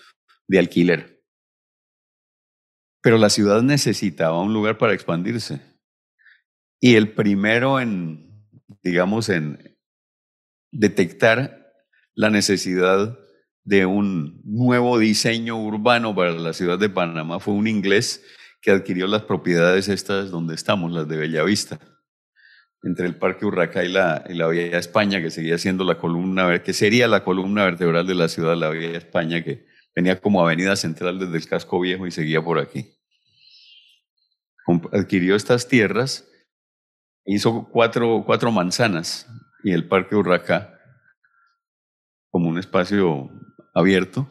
de 0.48 0.58
alquiler 0.58 1.16
pero 3.06 3.18
la 3.18 3.30
ciudad 3.30 3.62
necesitaba 3.62 4.42
un 4.42 4.52
lugar 4.52 4.78
para 4.78 4.92
expandirse. 4.92 5.60
Y 6.80 6.96
el 6.96 7.14
primero 7.14 7.78
en, 7.78 8.44
digamos, 8.82 9.28
en 9.28 9.78
detectar 10.72 11.72
la 12.16 12.30
necesidad 12.30 13.16
de 13.66 13.84
un 13.84 14.40
nuevo 14.44 14.96
diseño 14.96 15.60
urbano 15.60 16.14
para 16.14 16.30
la 16.30 16.52
ciudad 16.52 16.78
de 16.78 16.88
Panamá 16.88 17.40
fue 17.40 17.52
un 17.52 17.66
inglés 17.66 18.24
que 18.62 18.70
adquirió 18.70 19.08
las 19.08 19.22
propiedades 19.22 19.88
estas 19.88 20.30
donde 20.30 20.54
estamos, 20.54 20.92
las 20.92 21.08
de 21.08 21.16
Bellavista, 21.16 21.80
entre 22.84 23.06
el 23.06 23.16
Parque 23.16 23.44
Urraca 23.44 23.84
y 23.84 23.88
la, 23.88 24.24
y 24.28 24.34
la 24.34 24.46
Vía 24.46 24.78
España, 24.78 25.20
que 25.20 25.30
seguía 25.30 25.58
siendo 25.58 25.82
la 25.82 25.98
columna, 25.98 26.62
sería 26.66 27.08
la 27.08 27.24
columna 27.24 27.64
vertebral 27.64 28.06
de 28.06 28.14
la 28.14 28.28
ciudad 28.28 28.56
la 28.56 28.70
Vía 28.70 28.92
España, 28.92 29.42
que 29.42 29.66
venía 29.96 30.20
como 30.20 30.40
avenida 30.40 30.76
central 30.76 31.18
desde 31.18 31.36
el 31.36 31.48
casco 31.48 31.80
viejo 31.80 32.06
y 32.06 32.12
seguía 32.12 32.42
por 32.42 32.60
aquí. 32.60 32.94
Adquirió 34.92 35.34
estas 35.34 35.66
tierras, 35.66 36.28
hizo 37.24 37.68
cuatro, 37.72 38.22
cuatro 38.24 38.52
manzanas 38.52 39.26
y 39.64 39.72
el 39.72 39.88
Parque 39.88 40.14
Urraca 40.14 40.72
como 42.30 42.48
un 42.48 42.58
espacio 42.58 43.30
abierto, 43.76 44.26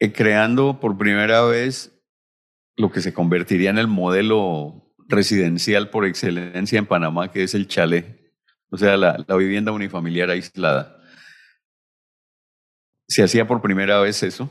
eh, 0.00 0.12
creando 0.12 0.80
por 0.80 0.96
primera 0.96 1.44
vez 1.44 1.94
lo 2.76 2.90
que 2.90 3.02
se 3.02 3.12
convertiría 3.12 3.68
en 3.68 3.76
el 3.76 3.86
modelo 3.86 4.94
residencial 5.08 5.90
por 5.90 6.06
excelencia 6.06 6.78
en 6.78 6.86
Panamá, 6.86 7.30
que 7.30 7.42
es 7.42 7.54
el 7.54 7.68
chalet, 7.68 8.32
o 8.70 8.78
sea, 8.78 8.96
la, 8.96 9.24
vivienda 9.36 9.72
unifamiliar 9.72 10.30
aislada. 10.30 11.04
Se 13.06 13.22
hacía 13.22 13.46
por 13.46 13.60
primera 13.60 14.00
vez 14.00 14.22
eso, 14.22 14.50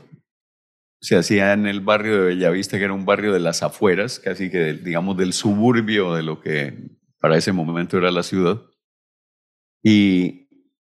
se 1.00 1.16
hacía 1.16 1.52
en 1.52 1.66
el 1.66 1.80
barrio 1.80 2.14
de 2.14 2.26
Bellavista, 2.26 2.78
que 2.78 2.84
era 2.84 2.92
un 2.92 3.06
barrio 3.06 3.32
de 3.32 3.40
las 3.40 3.64
afueras, 3.64 4.20
casi 4.20 4.50
que 4.50 4.74
digamos 4.74 5.16
del 5.16 5.32
suburbio 5.32 6.14
de 6.14 6.22
lo 6.22 6.40
que 6.40 6.78
para 7.18 7.36
ese 7.36 7.52
momento 7.52 7.98
era 7.98 8.12
la 8.12 8.22
ciudad. 8.22 8.62
Y, 9.82 10.46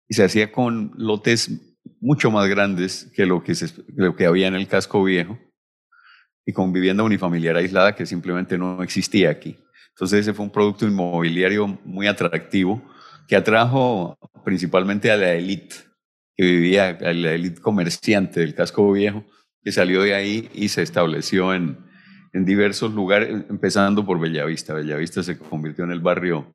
se 0.09 0.25
hacía 0.25 0.51
con 0.51 0.91
lotes 0.97 1.70
mucho 2.01 2.31
más 2.31 2.49
grandes 2.49 3.11
que 3.15 3.27
lo 3.27 3.45
que, 3.45 3.55
lo 3.95 4.17
que 4.17 4.27
había 4.27 4.49
en 4.49 4.55
el 4.55 4.67
casco 4.67 5.05
viejo 5.05 5.39
y 6.47 6.53
con 6.53 6.73
vivienda 6.73 7.03
unifamiliar 7.03 7.57
aislada 7.57 7.95
que 7.95 8.07
simplemente 8.07 8.59
no 8.59 8.83
existía 8.83 9.31
aquí. 9.31 9.59
Entonces 9.91 10.21
ese 10.21 10.33
fue 10.33 10.47
un 10.47 10.51
producto 10.51 10.87
inmobiliario 10.87 11.79
muy 11.85 12.07
atractivo 12.07 12.83
que 13.29 13.37
atrajo 13.37 14.19
principalmente 14.45 15.11
a 15.11 15.17
la 15.17 15.33
élite 15.35 15.77
que 16.37 16.45
vivía, 16.45 16.89
a 16.89 17.13
la 17.13 17.33
élite 17.33 17.61
comerciante 17.61 18.41
del 18.41 18.55
casco 18.55 18.91
viejo, 18.93 19.25
que 19.63 19.73
salió 19.73 20.03
de 20.03 20.15
ahí 20.15 20.49
y 20.55 20.69
se 20.69 20.83
estableció 20.83 21.55
en, 21.55 21.79
en 22.33 22.45
diversos 22.45 22.93
lugares, 22.95 23.45
empezando 23.51 24.07
por 24.07 24.19
Bellavista. 24.19 24.73
Bellavista 24.73 25.23
se 25.23 25.39
convirtió 25.39 25.85
en 25.85 25.91
el 25.91 26.01
barrio, 26.01 26.55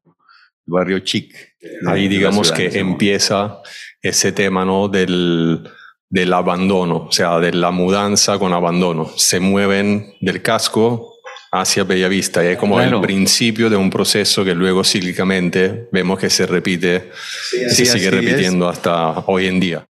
barrio 0.65 0.99
chic. 0.99 1.55
Ahí 1.85 2.07
digamos 2.07 2.51
que 2.51 2.79
empieza 2.79 3.61
ese 4.09 4.31
tema 4.31 4.63
¿no? 4.65 4.87
del, 4.87 5.67
del 6.09 6.33
abandono, 6.33 7.07
o 7.07 7.11
sea, 7.11 7.39
de 7.39 7.51
la 7.53 7.71
mudanza 7.71 8.37
con 8.37 8.53
abandono. 8.53 9.11
Se 9.17 9.39
mueven 9.39 10.13
del 10.21 10.41
casco 10.41 11.13
hacia 11.51 11.83
Bellavista 11.83 12.43
y 12.43 12.49
es 12.49 12.57
como 12.57 12.79
el 12.79 13.01
principio 13.01 13.69
de 13.69 13.77
un 13.77 13.89
proceso 13.89 14.43
que 14.43 14.53
luego 14.53 14.83
cíclicamente 14.83 15.87
vemos 15.91 16.19
que 16.19 16.29
se 16.29 16.45
repite, 16.45 17.11
se 17.49 17.85
sigue 17.85 18.11
repitiendo 18.11 18.69
hasta 18.69 19.19
hoy 19.27 19.47
en 19.47 19.59
día. 19.59 19.85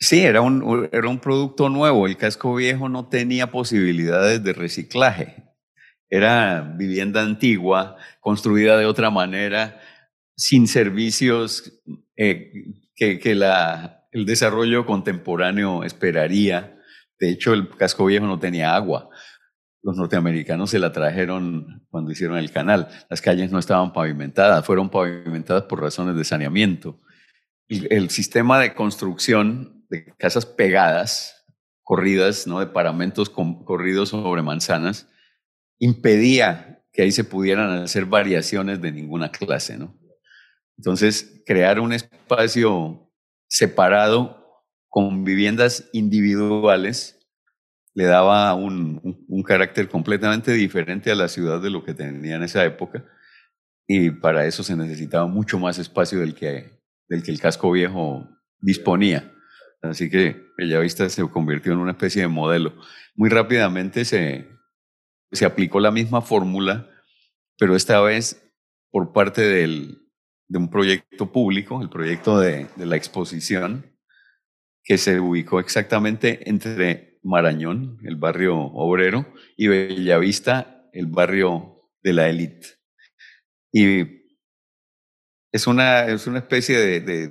Sí, 0.00 0.20
era 0.20 0.40
un, 0.40 0.88
era 0.90 1.08
un 1.08 1.18
producto 1.18 1.68
nuevo. 1.68 2.06
El 2.06 2.16
casco 2.16 2.54
viejo 2.54 2.88
no 2.88 3.08
tenía 3.08 3.50
posibilidades 3.50 4.42
de 4.42 4.52
reciclaje. 4.52 5.44
Era 6.08 6.74
vivienda 6.76 7.22
antigua, 7.22 7.96
construida 8.20 8.76
de 8.78 8.86
otra 8.86 9.10
manera, 9.10 9.80
sin 10.36 10.66
servicios 10.66 11.80
eh, 12.16 12.50
que, 12.94 13.18
que 13.18 13.34
la, 13.34 14.06
el 14.12 14.26
desarrollo 14.26 14.86
contemporáneo 14.86 15.84
esperaría. 15.84 16.78
De 17.18 17.30
hecho, 17.30 17.54
el 17.54 17.68
casco 17.70 18.04
viejo 18.06 18.26
no 18.26 18.38
tenía 18.38 18.74
agua. 18.74 19.08
Los 19.82 19.96
norteamericanos 19.96 20.70
se 20.70 20.78
la 20.78 20.92
trajeron 20.92 21.84
cuando 21.90 22.12
hicieron 22.12 22.38
el 22.38 22.52
canal. 22.52 22.88
Las 23.10 23.20
calles 23.20 23.50
no 23.50 23.58
estaban 23.58 23.92
pavimentadas, 23.92 24.64
fueron 24.64 24.90
pavimentadas 24.90 25.64
por 25.64 25.80
razones 25.80 26.14
de 26.16 26.24
saneamiento. 26.24 27.00
el 27.68 28.10
sistema 28.10 28.60
de 28.60 28.74
construcción 28.74 29.86
de 29.88 30.04
casas 30.18 30.46
pegadas, 30.46 31.46
corridas, 31.82 32.46
¿no? 32.46 32.60
de 32.60 32.66
paramentos 32.66 33.30
corridos 33.30 34.10
sobre 34.10 34.42
manzanas, 34.42 35.08
impedía 35.78 36.84
que 36.92 37.02
ahí 37.02 37.12
se 37.12 37.24
pudieran 37.24 37.70
hacer 37.82 38.04
variaciones 38.04 38.80
de 38.80 38.92
ninguna 38.92 39.30
clase. 39.30 39.78
¿no? 39.78 39.98
Entonces, 40.82 41.44
crear 41.46 41.78
un 41.78 41.92
espacio 41.92 43.08
separado 43.48 44.64
con 44.88 45.22
viviendas 45.22 45.88
individuales 45.92 47.20
le 47.94 48.06
daba 48.06 48.52
un, 48.54 49.00
carácter 49.46 49.88
completamente 49.88 50.50
diferente 50.50 51.12
a 51.12 51.14
la 51.14 51.28
ciudad 51.28 51.62
de 51.62 51.70
lo 51.70 51.84
que 51.84 51.94
tenía 51.94 52.34
en 52.34 52.42
esa 52.42 52.64
época 52.64 53.04
y 53.86 54.10
para 54.10 54.44
eso 54.44 54.64
se 54.64 54.74
necesitaba 54.74 55.28
mucho 55.28 55.56
más 55.60 55.78
espacio 55.78 56.18
del 56.18 56.34
que, 56.34 56.80
del 57.08 57.22
que 57.22 57.30
el 57.30 57.38
casco 57.38 57.70
viejo 57.70 58.28
disponía. 58.58 59.32
Así 59.82 60.10
que 60.10 60.48
Bellavista 60.58 61.08
se 61.08 61.22
convirtió 61.30 61.74
en 61.74 61.78
una 61.78 61.92
especie 61.92 62.22
de 62.22 62.28
modelo. 62.28 62.74
Muy 63.14 63.30
rápidamente 63.30 64.04
se, 64.04 64.48
se 65.30 65.44
aplicó 65.44 65.78
la 65.78 65.92
misma 65.92 66.22
fórmula, 66.22 66.90
pero 67.56 67.76
esta 67.76 68.00
vez 68.00 68.52
por 68.90 69.12
parte 69.12 69.42
del, 69.42 70.01
de 70.52 70.58
un 70.58 70.68
proyecto 70.68 71.32
público, 71.32 71.80
el 71.80 71.88
proyecto 71.88 72.38
de, 72.38 72.68
la 72.76 72.94
exposición, 72.94 73.90
que 74.84 74.98
se 74.98 75.18
ubicó 75.18 75.60
exactamente 75.60 76.46
entre 76.46 77.18
Marañón, 77.22 77.98
el 78.04 78.16
barrio 78.16 78.58
obrero, 78.58 79.32
y 79.56 79.68
Bellavista, 79.68 80.90
el 80.92 81.06
barrio 81.06 81.88
de 82.02 82.12
la 82.12 82.28
élite. 82.28 82.66
Y 83.72 84.26
es 85.52 85.66
una, 85.66 86.04
es 86.04 86.26
una 86.26 86.40
especie 86.40 86.78
de, 86.78 87.00
de, 87.00 87.28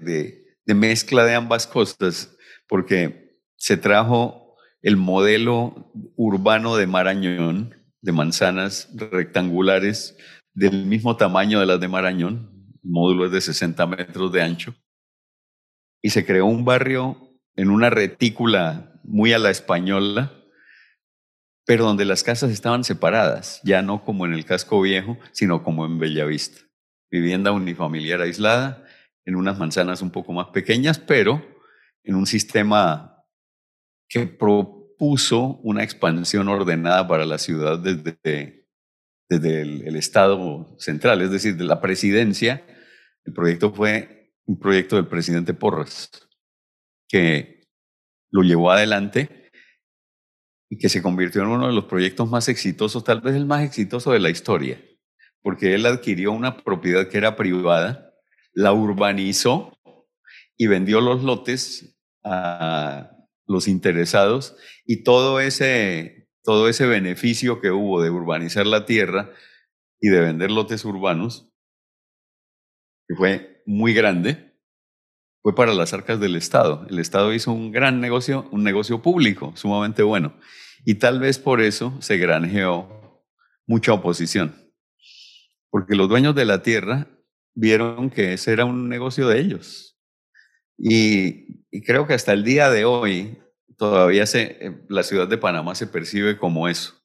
de, 0.65 0.73
mezcla 0.73 1.23
de 1.23 1.35
ambas 1.35 1.67
cosas, 1.67 2.35
porque 2.67 3.37
se 3.55 3.77
trajo 3.77 4.55
el 4.81 4.97
modelo 4.97 5.91
urbano 6.15 6.75
de 6.75 6.87
Marañón, 6.87 7.75
de 8.01 8.13
manzanas 8.13 8.89
rectangulares 8.95 10.17
del 10.55 10.87
mismo 10.87 11.17
tamaño 11.17 11.59
de 11.59 11.67
las 11.67 11.79
de 11.79 11.87
Marañón, 11.87 12.60
módulo 12.81 13.25
es 13.25 13.31
de 13.31 13.41
60 13.41 13.85
metros 13.87 14.31
de 14.31 14.41
ancho, 14.41 14.75
y 16.01 16.09
se 16.09 16.25
creó 16.25 16.45
un 16.45 16.65
barrio 16.65 17.17
en 17.55 17.69
una 17.69 17.89
retícula 17.89 18.99
muy 19.03 19.33
a 19.33 19.39
la 19.39 19.49
española, 19.49 20.31
pero 21.65 21.85
donde 21.85 22.05
las 22.05 22.23
casas 22.23 22.51
estaban 22.51 22.83
separadas, 22.83 23.61
ya 23.63 23.81
no 23.81 24.03
como 24.03 24.25
en 24.25 24.33
el 24.33 24.45
casco 24.45 24.81
viejo, 24.81 25.17
sino 25.31 25.63
como 25.63 25.85
en 25.85 25.99
Bellavista. 25.99 26.61
Vivienda 27.11 27.51
unifamiliar 27.51 28.21
aislada, 28.21 28.85
en 29.25 29.35
unas 29.35 29.59
manzanas 29.59 30.01
un 30.01 30.11
poco 30.11 30.33
más 30.33 30.47
pequeñas, 30.47 30.97
pero 30.97 31.45
en 32.03 32.15
un 32.15 32.25
sistema 32.25 33.23
que 34.09 34.25
propuso 34.25 35.59
una 35.63 35.83
expansión 35.83 36.47
ordenada 36.47 37.07
para 37.07 37.25
la 37.25 37.37
ciudad 37.37 37.79
desde, 37.79 38.60
desde 39.39 39.61
el, 39.61 39.95
Estado 39.95 40.75
central, 40.77 41.21
es 41.21 41.31
decir, 41.31 41.55
de 41.55 41.63
la 41.63 41.79
presidencia. 41.79 42.65
El 43.23 43.31
proyecto 43.31 43.73
fue 43.73 44.33
un 44.45 44.59
proyecto 44.59 44.97
del 44.97 45.07
presidente 45.07 45.53
Porras, 45.53 46.09
que 47.07 47.63
lo 48.29 48.41
llevó 48.43 48.71
adelante 48.71 49.49
y 50.69 50.77
que 50.77 50.89
se 50.89 51.01
convirtió 51.01 51.43
en 51.43 51.47
uno 51.47 51.67
de 51.67 51.73
los 51.73 51.85
proyectos 51.85 52.29
más 52.29 52.49
exitosos, 52.49 53.05
tal 53.05 53.21
vez 53.21 53.35
el 53.35 53.45
más 53.45 53.63
exitoso 53.63 54.11
de 54.11 54.19
la 54.19 54.29
historia, 54.29 54.81
porque 55.41 55.75
él 55.75 55.85
adquirió 55.85 56.33
una 56.33 56.57
propiedad 56.57 57.07
que 57.07 57.17
era 57.17 57.37
privada, 57.37 58.13
la 58.53 58.73
urbanizó 58.73 59.71
y 60.57 60.67
vendió 60.67 60.99
los 60.99 61.23
lotes 61.23 61.97
a 62.25 63.11
los 63.47 63.69
interesados 63.69 64.57
y 64.85 65.03
todo 65.03 65.39
ese, 65.39 66.20
todo 66.43 66.67
ese 66.67 66.87
beneficio 66.87 67.61
que 67.61 67.71
hubo 67.71 68.01
de 68.01 68.09
urbanizar 68.09 68.65
la 68.65 68.85
tierra 68.85 69.31
y 69.99 70.09
de 70.09 70.21
vender 70.21 70.51
lotes 70.51 70.83
urbanos, 70.85 71.51
que 73.07 73.15
fue 73.15 73.63
muy 73.65 73.93
grande, 73.93 74.51
fue 75.41 75.55
para 75.55 75.73
las 75.73 75.93
arcas 75.93 76.19
del 76.19 76.35
Estado. 76.35 76.85
El 76.89 76.99
Estado 76.99 77.33
hizo 77.33 77.51
un 77.51 77.71
gran 77.71 77.99
negocio, 77.99 78.47
un 78.51 78.63
negocio 78.63 79.01
público 79.01 79.53
sumamente 79.55 80.03
bueno. 80.03 80.35
Y 80.85 80.95
tal 80.95 81.19
vez 81.19 81.39
por 81.39 81.61
eso 81.61 81.99
se 82.01 82.17
granjeó 82.17 83.23
mucha 83.67 83.93
oposición. 83.93 84.71
Porque 85.69 85.95
los 85.95 86.09
dueños 86.09 86.35
de 86.35 86.45
la 86.45 86.61
tierra 86.63 87.07
vieron 87.55 88.09
que 88.09 88.33
ese 88.33 88.51
era 88.51 88.65
un 88.65 88.89
negocio 88.89 89.27
de 89.27 89.39
ellos. 89.39 89.97
Y, 90.77 91.63
creo 91.85 92.07
que 92.07 92.13
hasta 92.13 92.33
el 92.33 92.43
día 92.43 92.69
de 92.69 92.85
hoy 92.85 93.37
todavía 93.81 94.27
se, 94.27 94.57
eh, 94.61 94.85
la 94.89 95.01
ciudad 95.01 95.27
de 95.27 95.39
Panamá 95.39 95.73
se 95.73 95.87
percibe 95.87 96.37
como 96.37 96.67
eso, 96.67 97.01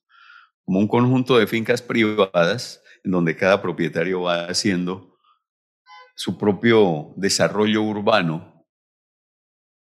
como 0.63 0.77
un 0.77 0.87
conjunto 0.87 1.39
de 1.39 1.47
fincas 1.47 1.81
privadas 1.81 2.83
en 3.03 3.09
donde 3.09 3.35
cada 3.35 3.63
propietario 3.63 4.21
va 4.21 4.45
haciendo 4.45 5.17
su 6.15 6.37
propio 6.37 7.15
desarrollo 7.15 7.81
urbano 7.81 8.63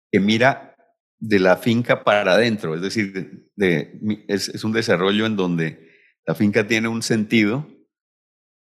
que 0.09 0.21
mira 0.21 0.77
de 1.19 1.39
la 1.39 1.57
finca 1.57 2.05
para 2.05 2.35
adentro, 2.35 2.73
es 2.73 2.81
decir, 2.81 3.49
de, 3.57 4.23
es, 4.29 4.63
un 4.63 4.71
desarrollo 4.71 5.25
en 5.25 5.35
donde 5.35 5.89
la 6.25 6.35
finca 6.35 6.67
tiene 6.67 6.87
un 6.87 7.03
sentido, 7.03 7.67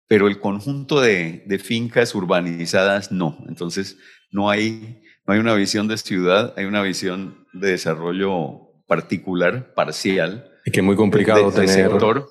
pero 0.08 0.26
el 0.26 0.40
conjunto 0.40 1.00
de, 1.00 1.44
fincas 1.62 2.12
urbanizadas 2.16 3.12
no. 3.12 3.38
Entonces, 3.46 3.98
no 4.32 4.50
hay, 4.50 5.00
no 5.26 5.34
hay 5.34 5.40
una 5.40 5.54
visión 5.54 5.88
de 5.88 5.98
ciudad, 5.98 6.54
hay 6.56 6.64
una 6.64 6.82
visión 6.82 7.46
de 7.52 7.72
desarrollo 7.72 8.70
particular, 8.86 9.72
parcial. 9.74 10.50
Y 10.64 10.70
que 10.70 10.80
es 10.80 10.84
muy 10.84 10.96
complicado 10.96 11.50
tener. 11.52 11.68
Sector. 11.68 12.28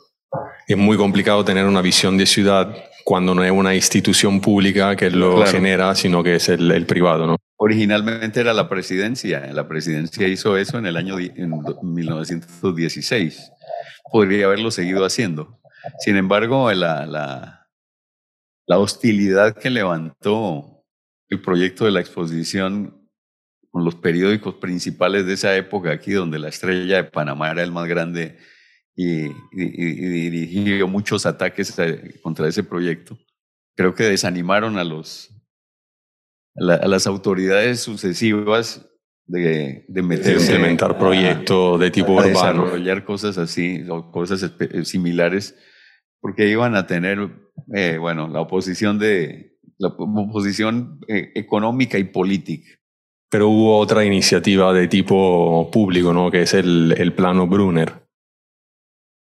Es 0.67 0.78
muy 0.78 0.97
complicado 0.97 1.43
tener 1.43 1.65
una 1.65 1.82
visión 1.82 2.17
de 2.17 2.25
ciudad 2.25 2.75
cuando 3.04 3.34
no 3.34 3.43
es 3.43 3.52
una 3.52 3.73
institución 3.73 4.39
pública 4.39 4.95
que 4.95 5.10
lo 5.10 5.43
genera, 5.47 5.95
sino 5.95 6.21
que 6.21 6.36
es 6.36 6.49
el, 6.49 6.86
privado, 6.86 7.25
¿no? 7.25 7.38
Originalmente 7.58 8.39
era 8.39 8.54
la 8.54 8.69
presidencia. 8.69 9.52
La 9.52 9.67
presidencia 9.67 10.28
hizo 10.28 10.58
eso 10.58 10.78
en 10.78 10.86
el 10.86 10.95
año 10.95 11.17
en 11.19 11.49
1916. 11.82 13.52
Podría 14.12 14.45
haberlo 14.45 14.69
seguido 14.69 15.06
haciendo. 15.06 15.60
Sin 15.99 16.17
embargo, 16.17 16.71
la, 16.73 17.06
la, 17.08 17.67
la 18.67 18.78
hostilidad 18.78 19.58
que 19.58 19.71
levantó 19.71 20.68
el 21.30 21.42
proyecto 21.42 21.86
de 21.86 21.92
la 21.92 22.00
exposición 22.00 23.00
con 23.72 23.86
los 23.86 23.96
periódicos 23.96 24.56
principales 24.56 25.26
de 25.26 25.34
esa 25.34 25.56
época 25.56 25.92
aquí, 25.92 26.12
donde 26.12 26.39
la 26.39 26.50
estrella 26.50 26.98
de 26.98 27.04
Panamá 27.04 27.52
era 27.52 27.63
el 27.63 27.72
más 27.72 27.88
grande 27.88 28.38
y, 28.96 29.30
dirigió 29.52 30.88
muchos 30.88 31.26
ataques 31.26 31.76
contra 32.22 32.48
ese 32.48 32.63
proyecto. 32.63 33.18
Creo 33.78 33.94
que 33.96 34.04
desanimaron 34.04 34.78
a, 34.78 34.84
los, 34.84 35.30
a, 36.56 36.88
las 36.88 37.08
autoridades 37.08 37.80
sucesivas 37.80 38.89
de, 39.26 39.86
de 39.88 40.02
meterse. 40.02 40.52
implementar 40.52 40.98
proyectos 40.98 41.80
de 41.80 41.92
tipo 41.92 42.13
urbano. 42.13 42.65
Desarrollar 42.65 43.06
cosas 43.06 43.38
así, 43.38 43.86
o 43.88 44.12
cosas 44.12 44.52
eh, 44.60 44.84
similares, 44.84 45.56
porque 46.20 46.50
iban 46.50 46.76
a 46.76 46.88
tener, 46.88 47.30
eh, 47.74 47.98
bueno, 48.00 48.28
la 48.28 48.42
oposición 48.42 49.00
de 49.00 49.59
la 49.80 49.88
oposición 49.88 51.00
eh, 51.08 51.32
económica 51.36 51.98
y 51.98 52.04
política. 52.04 52.70
Pero 53.32 53.50
hubo 53.50 53.78
otra 53.78 54.04
iniciativa 54.06 54.74
de 54.74 54.88
tipo 54.88 55.70
público, 55.72 56.13
¿no? 56.13 56.30
Que 56.30 56.44
es 56.44 56.54
el, 56.54 56.94
el 56.98 57.13
plano 57.13 57.48
Brunner. 57.48 58.08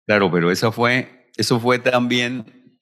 Claro, 0.07 0.31
pero 0.31 0.51
esa 0.51 0.71
fue, 0.71 1.29
eso 1.37 1.59
fue 1.59 1.79
también, 1.79 2.79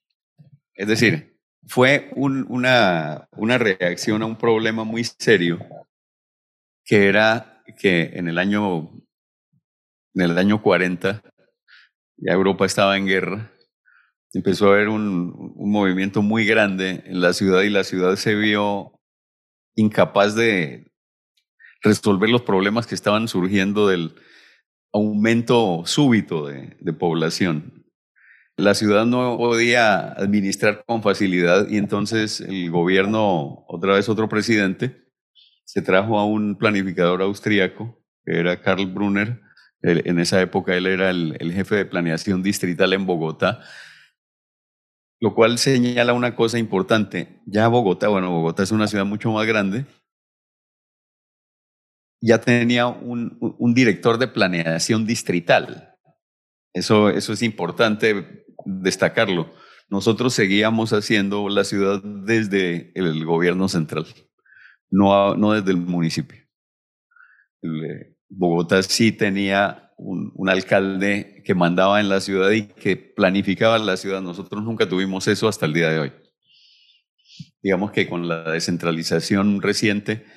es 0.73 0.87
decir, 0.87 1.37
fue 1.67 2.09
una, 2.15 3.27
una 3.37 3.57
reacción 3.57 4.23
a 4.23 4.25
un 4.25 4.37
problema 4.37 4.83
muy 4.83 5.03
serio, 5.03 5.59
que 6.83 7.07
era 7.07 7.61
que 7.77 8.11
en 8.13 8.27
el 8.27 8.39
año, 8.39 8.89
en 10.15 10.21
el 10.21 10.37
año 10.37 10.61
40, 10.61 11.21
ya 12.17 12.33
Europa 12.33 12.65
estaba 12.65 12.97
en 12.97 13.05
guerra, 13.05 13.51
empezó 14.33 14.67
a 14.67 14.75
haber 14.75 14.89
un, 14.89 15.53
movimiento 15.55 16.21
muy 16.21 16.45
grande 16.45 17.03
en 17.05 17.21
la 17.21 17.33
ciudad 17.33 17.61
y 17.61 17.69
la 17.69 17.83
ciudad 17.83 18.15
se 18.15 18.35
vio 18.35 18.99
incapaz 19.75 20.35
de 20.35 20.91
resolver 21.81 22.29
los 22.29 22.41
problemas 22.41 22.87
que 22.87 22.95
estaban 22.95 23.27
surgiendo 23.27 23.87
del, 23.87 24.13
aumento 24.91 25.83
súbito 25.85 26.47
de, 26.47 26.93
población. 26.93 27.85
La 28.57 28.73
ciudad 28.73 29.05
no 29.05 29.37
podía 29.37 30.11
administrar 30.11 30.83
con 30.85 31.01
facilidad 31.01 31.69
y 31.69 31.77
entonces 31.77 32.41
el 32.41 32.69
gobierno, 32.71 33.65
otra 33.67 33.93
vez 33.93 34.09
otro 34.09 34.27
presidente, 34.27 35.05
se 35.63 35.81
trajo 35.81 36.19
a 36.19 36.25
un 36.25 36.57
planificador 36.57 37.21
austríaco, 37.21 38.03
que 38.25 38.39
era 38.39 38.61
Karl 38.61 38.87
Brunner. 38.87 39.41
En 39.81 40.19
esa 40.19 40.41
época 40.41 40.75
él 40.75 40.87
era 40.87 41.09
el, 41.09 41.37
el 41.39 41.53
jefe 41.53 41.75
de 41.75 41.85
planeación 41.85 42.43
distrital 42.43 42.91
en 42.91 43.05
Bogotá, 43.05 43.61
lo 45.19 45.35
cual 45.35 45.57
señala 45.57 46.13
una 46.13 46.35
cosa 46.35 46.57
importante. 46.57 47.41
Ya 47.45 47.67
Bogotá, 47.67 48.07
bueno, 48.07 48.31
Bogotá 48.31 48.63
es 48.63 48.71
una 48.71 48.87
ciudad 48.87 49.05
mucho 49.05 49.31
más 49.31 49.45
grande, 49.45 49.85
ya 52.21 52.41
tenía 52.41 52.87
un, 52.87 53.73
director 53.73 54.17
de 54.17 54.27
planeación 54.27 55.05
distrital. 55.05 55.95
Eso, 56.73 57.09
eso 57.09 57.33
es 57.33 57.41
importante 57.41 58.45
destacarlo. 58.65 59.53
Nosotros 59.89 60.33
seguíamos 60.33 60.93
haciendo 60.93 61.49
la 61.49 61.63
ciudad 61.63 62.01
desde 62.03 62.91
el 62.93 63.25
gobierno 63.25 63.67
central, 63.69 64.05
no, 64.89 65.35
no 65.35 65.53
desde 65.53 65.71
el 65.71 65.77
municipio. 65.77 66.37
Eh, 67.63 68.15
Bogotá 68.29 68.83
sí 68.83 69.11
tenía 69.11 69.91
un, 69.97 70.49
alcalde 70.49 71.38
que 71.49 71.55
mandaba 71.55 71.99
en 71.99 72.09
la 72.09 72.21
ciudad 72.21 72.51
y 72.51 72.67
que 72.67 72.95
planificaba 72.95 73.79
la 73.79 73.97
ciudad. 73.97 74.21
Nosotros 74.21 74.63
nunca 74.63 74.87
tuvimos 74.87 75.27
eso 75.27 75.47
hasta 75.47 75.65
el 75.65 75.73
día 75.73 75.89
de 75.89 75.99
hoy. 75.99 76.11
Digamos 77.63 77.91
que 77.91 78.07
con 78.07 78.27
la 78.27 78.51
descentralización 78.51 79.59
reciente, 79.59 80.27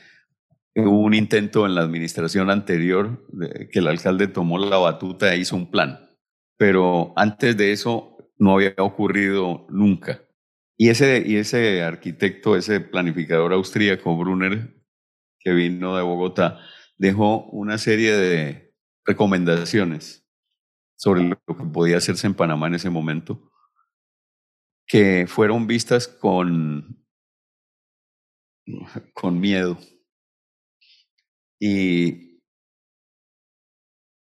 Hubo 0.74 1.00
un 1.00 1.12
intento 1.12 1.66
en 1.66 1.74
la 1.74 1.82
administración 1.82 2.48
anterior 2.48 3.28
que 3.70 3.80
el 3.80 3.88
alcalde 3.88 4.26
tomó 4.26 4.56
la 4.56 4.78
batuta 4.78 5.34
e 5.34 5.36
hizo 5.36 5.54
un 5.54 5.70
plan, 5.70 6.00
pero 6.56 7.12
antes 7.14 7.58
de 7.58 7.72
eso 7.72 8.16
no 8.38 8.54
había 8.54 8.74
ocurrido 8.78 9.66
nunca. 9.68 10.22
Y 10.78 10.88
ese, 10.88 11.22
y 11.26 11.36
ese 11.36 11.82
arquitecto, 11.82 12.56
ese 12.56 12.80
planificador 12.80 13.52
austríaco, 13.52 14.16
Brunner, 14.16 14.82
que 15.40 15.52
vino 15.52 15.94
de 15.94 16.02
Bogotá, 16.02 16.58
dejó 16.96 17.44
una 17.50 17.76
serie 17.76 18.16
de 18.16 18.74
recomendaciones 19.04 20.21
sobre 21.02 21.24
lo 21.24 21.36
que 21.36 21.64
podía 21.72 21.96
hacerse 21.96 22.28
en 22.28 22.34
Panamá 22.34 22.68
en 22.68 22.76
ese 22.76 22.88
momento, 22.88 23.50
que 24.86 25.26
fueron 25.26 25.66
vistas 25.66 26.06
con, 26.06 27.04
con 29.12 29.40
miedo. 29.40 29.76
Y 31.58 32.40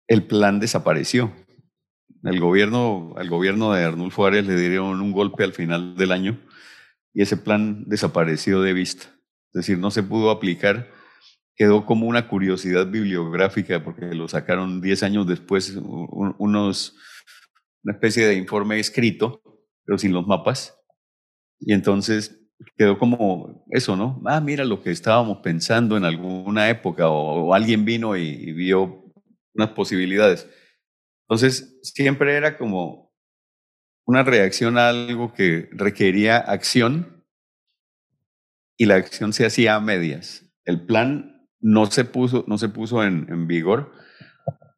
el 0.08 0.26
plan 0.26 0.62
desapareció. 0.62 1.34
El 2.24 2.40
gobierno, 2.40 3.16
al 3.18 3.28
gobierno 3.28 3.74
de 3.74 3.84
Arnulfo 3.84 4.26
Ares 4.26 4.48
le 4.48 4.56
dieron 4.56 5.02
un 5.02 5.12
golpe 5.12 5.44
al 5.44 5.52
final 5.52 5.98
del 5.98 6.14
año 6.14 6.40
y 7.14 7.22
ese 7.22 7.36
plan 7.36 7.84
desapareció 7.86 8.62
de 8.62 8.72
vista. 8.72 9.08
Es 9.48 9.66
decir, 9.66 9.78
no 9.78 9.92
se 9.92 10.04
pudo 10.04 10.32
aplicar, 10.32 10.90
quedó 11.56 11.86
como 11.86 12.08
una 12.08 12.28
curiosidad 12.28 12.88
bibliográfica 12.88 13.84
porque 13.84 14.14
lo 14.14 14.28
sacaron 14.28 14.82
10 14.82 15.04
años 15.04 15.28
después, 15.28 15.76
unos, 15.76 16.96
una 17.84 17.94
especie 17.94 18.26
de 18.26 18.36
informe 18.36 18.80
escrito, 18.80 19.42
pero 19.86 19.98
sin 19.98 20.14
los 20.14 20.26
mapas. 20.28 20.78
Y 21.60 21.74
entonces 21.74 22.40
quedó 22.78 22.98
como 22.98 23.66
eso, 23.70 23.96
¿no? 23.96 24.22
Ah, 24.26 24.40
mira 24.40 24.66
lo 24.66 24.82
que 24.82 24.92
estábamos 24.92 25.40
pensando 25.40 25.98
en 25.98 26.06
alguna 26.06 26.70
época 26.70 27.10
o, 27.10 27.54
alguien 27.54 27.86
vino 27.86 28.16
y 28.16 28.52
vio 28.54 29.06
unas 29.54 29.70
posibilidades 29.70 30.48
entonces, 31.32 31.80
siempre 31.82 32.36
era 32.36 32.58
como 32.58 33.16
una 34.06 34.22
reacción 34.22 34.78
a 34.78 34.90
algo 34.90 35.32
que 35.32 35.70
requería 35.72 36.36
acción 36.36 37.26
y 38.78 38.86
la 38.86 38.96
acción 38.96 39.32
se 39.32 39.46
hacía 39.46 39.76
a 39.76 39.80
medias. 39.80 40.46
El 40.66 40.86
plan 40.86 41.31
no 41.62 41.86
se 41.86 42.06
puso, 42.06 42.44
no 42.48 42.58
se 42.58 42.70
puso 42.70 43.04
en, 43.04 43.28
en 43.30 43.48
vigor, 43.48 43.92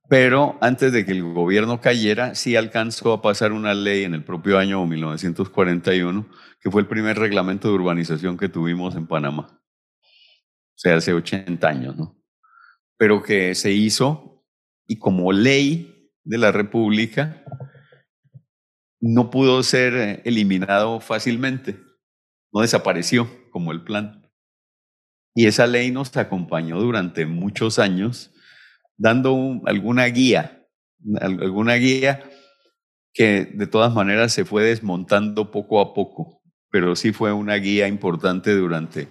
pero 0.10 0.58
antes 0.62 0.92
de 0.92 1.06
que 1.06 1.12
el 1.12 1.24
gobierno 1.24 1.82
cayera, 1.82 2.36
sí 2.36 2.56
alcanzó 2.56 3.14
a 3.14 3.22
pasar 3.22 3.52
una 3.52 3.74
ley 3.74 4.04
en 4.04 4.14
el 4.14 4.24
propio 4.24 4.60
año 4.60 4.86
1941, 4.86 6.28
que 6.62 6.70
fue 6.70 6.82
el 6.82 6.88
primer 6.88 7.18
reglamento 7.18 7.68
de 7.68 7.74
urbanización 7.74 8.38
que 8.38 8.50
tuvimos 8.50 8.96
en 8.96 9.08
Panamá. 9.08 9.48
O 9.50 10.76
sea, 10.76 10.96
hace 10.98 11.14
80 11.14 11.68
años, 11.68 11.96
¿no? 11.96 12.22
Pero 12.98 13.24
que 13.24 13.56
se 13.56 13.72
hizo 13.72 14.46
y 14.86 15.00
como 15.00 15.32
ley 15.32 16.12
de 16.24 16.38
la 16.38 16.52
República 16.52 17.44
no 19.00 19.30
pudo 19.30 19.64
ser 19.64 19.94
eh, 19.96 20.22
eliminado 20.26 21.00
fácilmente, 21.00 21.80
no 22.54 22.62
desapareció 22.62 23.30
como 23.52 23.72
el 23.72 23.84
plan. 23.84 24.23
Y 25.36 25.48
esa 25.48 25.68
ley 25.68 25.92
nos 25.92 26.16
acompañó 26.16 26.80
durante 26.80 27.26
muchos 27.26 27.80
años, 27.80 28.32
dando 28.98 29.62
alguna 29.66 30.06
guía, 30.06 30.66
alguna 31.20 31.76
guía 31.76 32.24
que 33.14 33.46
de 33.46 33.68
todas 33.68 33.94
maneras 33.94 34.32
se 34.34 34.46
fue 34.46 34.64
desmontando 34.64 35.52
poco 35.52 35.82
a 35.82 35.94
poco, 35.94 36.42
pero 36.70 36.96
sí 36.96 37.12
fue 37.14 37.32
una 37.32 37.56
guía 37.56 37.88
importante 37.88 38.56
durante 38.56 39.10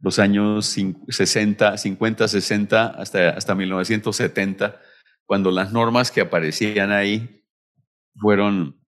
los 0.00 0.18
años 0.18 0.76
60, 1.08 1.76
50, 1.76 2.28
60 2.28 2.86
hasta, 2.86 3.30
hasta 3.30 3.54
1970 3.54 4.80
cuando 5.26 5.50
las 5.50 5.72
normas 5.72 6.10
que 6.10 6.22
aparecían 6.22 6.90
ahí 6.90 7.44
fueron 8.16 8.80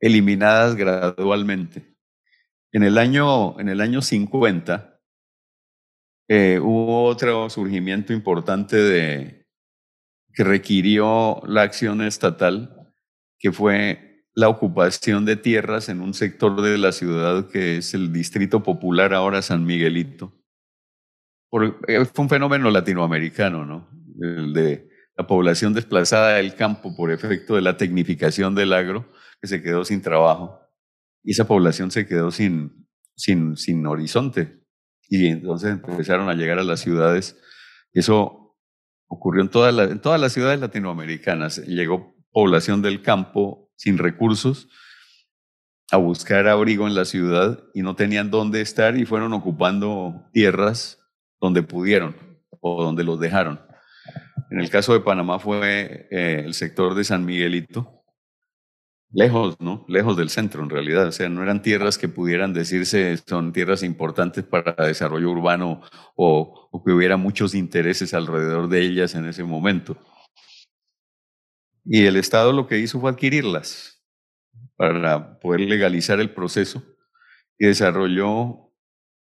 eliminadas 0.00 0.74
gradualmente. 0.74 1.94
En 2.72 2.82
el 2.82 2.98
año, 2.98 3.58
en 3.60 3.68
el 3.68 3.80
año 3.80 4.02
50 4.02 4.97
eh, 6.28 6.60
hubo 6.62 7.04
otro 7.04 7.48
surgimiento 7.48 8.12
importante 8.12 8.76
de, 8.76 9.46
que 10.34 10.44
requirió 10.44 11.40
la 11.46 11.62
acción 11.62 12.02
estatal, 12.02 12.92
que 13.38 13.50
fue 13.50 14.24
la 14.34 14.48
ocupación 14.48 15.24
de 15.24 15.36
tierras 15.36 15.88
en 15.88 16.00
un 16.00 16.14
sector 16.14 16.60
de 16.60 16.78
la 16.78 16.92
ciudad 16.92 17.48
que 17.48 17.78
es 17.78 17.94
el 17.94 18.12
Distrito 18.12 18.62
Popular, 18.62 19.14
ahora 19.14 19.42
San 19.42 19.64
Miguelito. 19.64 20.32
Eh, 21.88 22.04
fue 22.04 22.22
un 22.22 22.28
fenómeno 22.28 22.70
latinoamericano, 22.70 23.64
¿no? 23.64 23.88
El 24.20 24.52
de 24.52 24.88
la 25.16 25.26
población 25.26 25.74
desplazada 25.74 26.36
del 26.36 26.54
campo 26.54 26.94
por 26.94 27.10
efecto 27.10 27.56
de 27.56 27.62
la 27.62 27.76
tecnificación 27.76 28.54
del 28.54 28.72
agro, 28.72 29.08
que 29.40 29.48
se 29.48 29.62
quedó 29.62 29.84
sin 29.84 30.02
trabajo, 30.02 30.60
y 31.24 31.32
esa 31.32 31.46
población 31.48 31.90
se 31.90 32.06
quedó 32.06 32.30
sin, 32.30 32.86
sin, 33.16 33.56
sin 33.56 33.84
horizonte. 33.86 34.60
Y 35.08 35.28
entonces 35.28 35.70
empezaron 35.70 36.28
a 36.28 36.34
llegar 36.34 36.58
a 36.58 36.64
las 36.64 36.80
ciudades. 36.80 37.36
Eso 37.92 38.56
ocurrió 39.06 39.42
en, 39.42 39.48
todas 39.48 40.20
las 40.20 40.32
ciudades 40.32 40.60
latinoamericanas. 40.60 41.58
Llegó 41.66 42.14
población 42.30 42.82
del 42.82 43.02
campo 43.02 43.72
sin 43.76 43.98
recursos 43.98 44.68
a 45.90 45.96
buscar 45.96 46.46
abrigo 46.46 46.86
en 46.86 46.94
la 46.94 47.06
ciudad 47.06 47.62
y 47.72 47.82
no 47.82 47.96
tenían 47.96 48.30
dónde 48.30 48.60
estar 48.60 48.96
y 48.96 49.06
fueron 49.06 49.32
ocupando 49.32 50.28
tierras 50.32 50.98
donde 51.40 51.62
pudieron 51.62 52.14
o 52.60 52.82
donde 52.82 53.04
los 53.04 53.18
dejaron. 53.18 53.60
En 54.50 54.60
el 54.60 54.70
caso 54.70 54.92
de 54.92 55.00
Panamá 55.00 55.38
fue 55.38 56.08
eh, 56.10 56.42
el 56.44 56.54
sector 56.54 56.94
de 56.94 57.04
San 57.04 57.24
Miguelito, 57.24 57.97
lejos, 59.12 59.56
¿no? 59.60 59.84
Lejos 59.88 60.16
del 60.16 60.30
centro 60.30 60.62
en 60.62 60.70
realidad. 60.70 61.08
O 61.08 61.12
sea, 61.12 61.28
no 61.28 61.42
eran 61.42 61.62
tierras 61.62 61.98
que 61.98 62.08
pudieran 62.08 62.52
decirse 62.52 63.16
son 63.26 63.52
tierras 63.52 63.82
importantes 63.82 64.44
para 64.44 64.74
desarrollo 64.86 65.30
urbano 65.30 65.82
o, 66.16 66.70
que 66.84 66.92
hubiera 66.92 67.16
muchos 67.16 67.54
intereses 67.54 68.14
alrededor 68.14 68.68
de 68.68 68.82
ellas 68.82 69.14
en 69.14 69.26
ese 69.26 69.44
momento. 69.44 69.96
Y 71.84 72.04
el 72.04 72.16
Estado 72.16 72.52
lo 72.52 72.66
que 72.66 72.78
hizo 72.78 73.00
fue 73.00 73.10
adquirirlas 73.10 74.02
para 74.76 75.40
poder 75.40 75.60
legalizar 75.62 76.20
el 76.20 76.30
proceso 76.30 76.82
y 77.58 77.66
desarrolló 77.66 78.72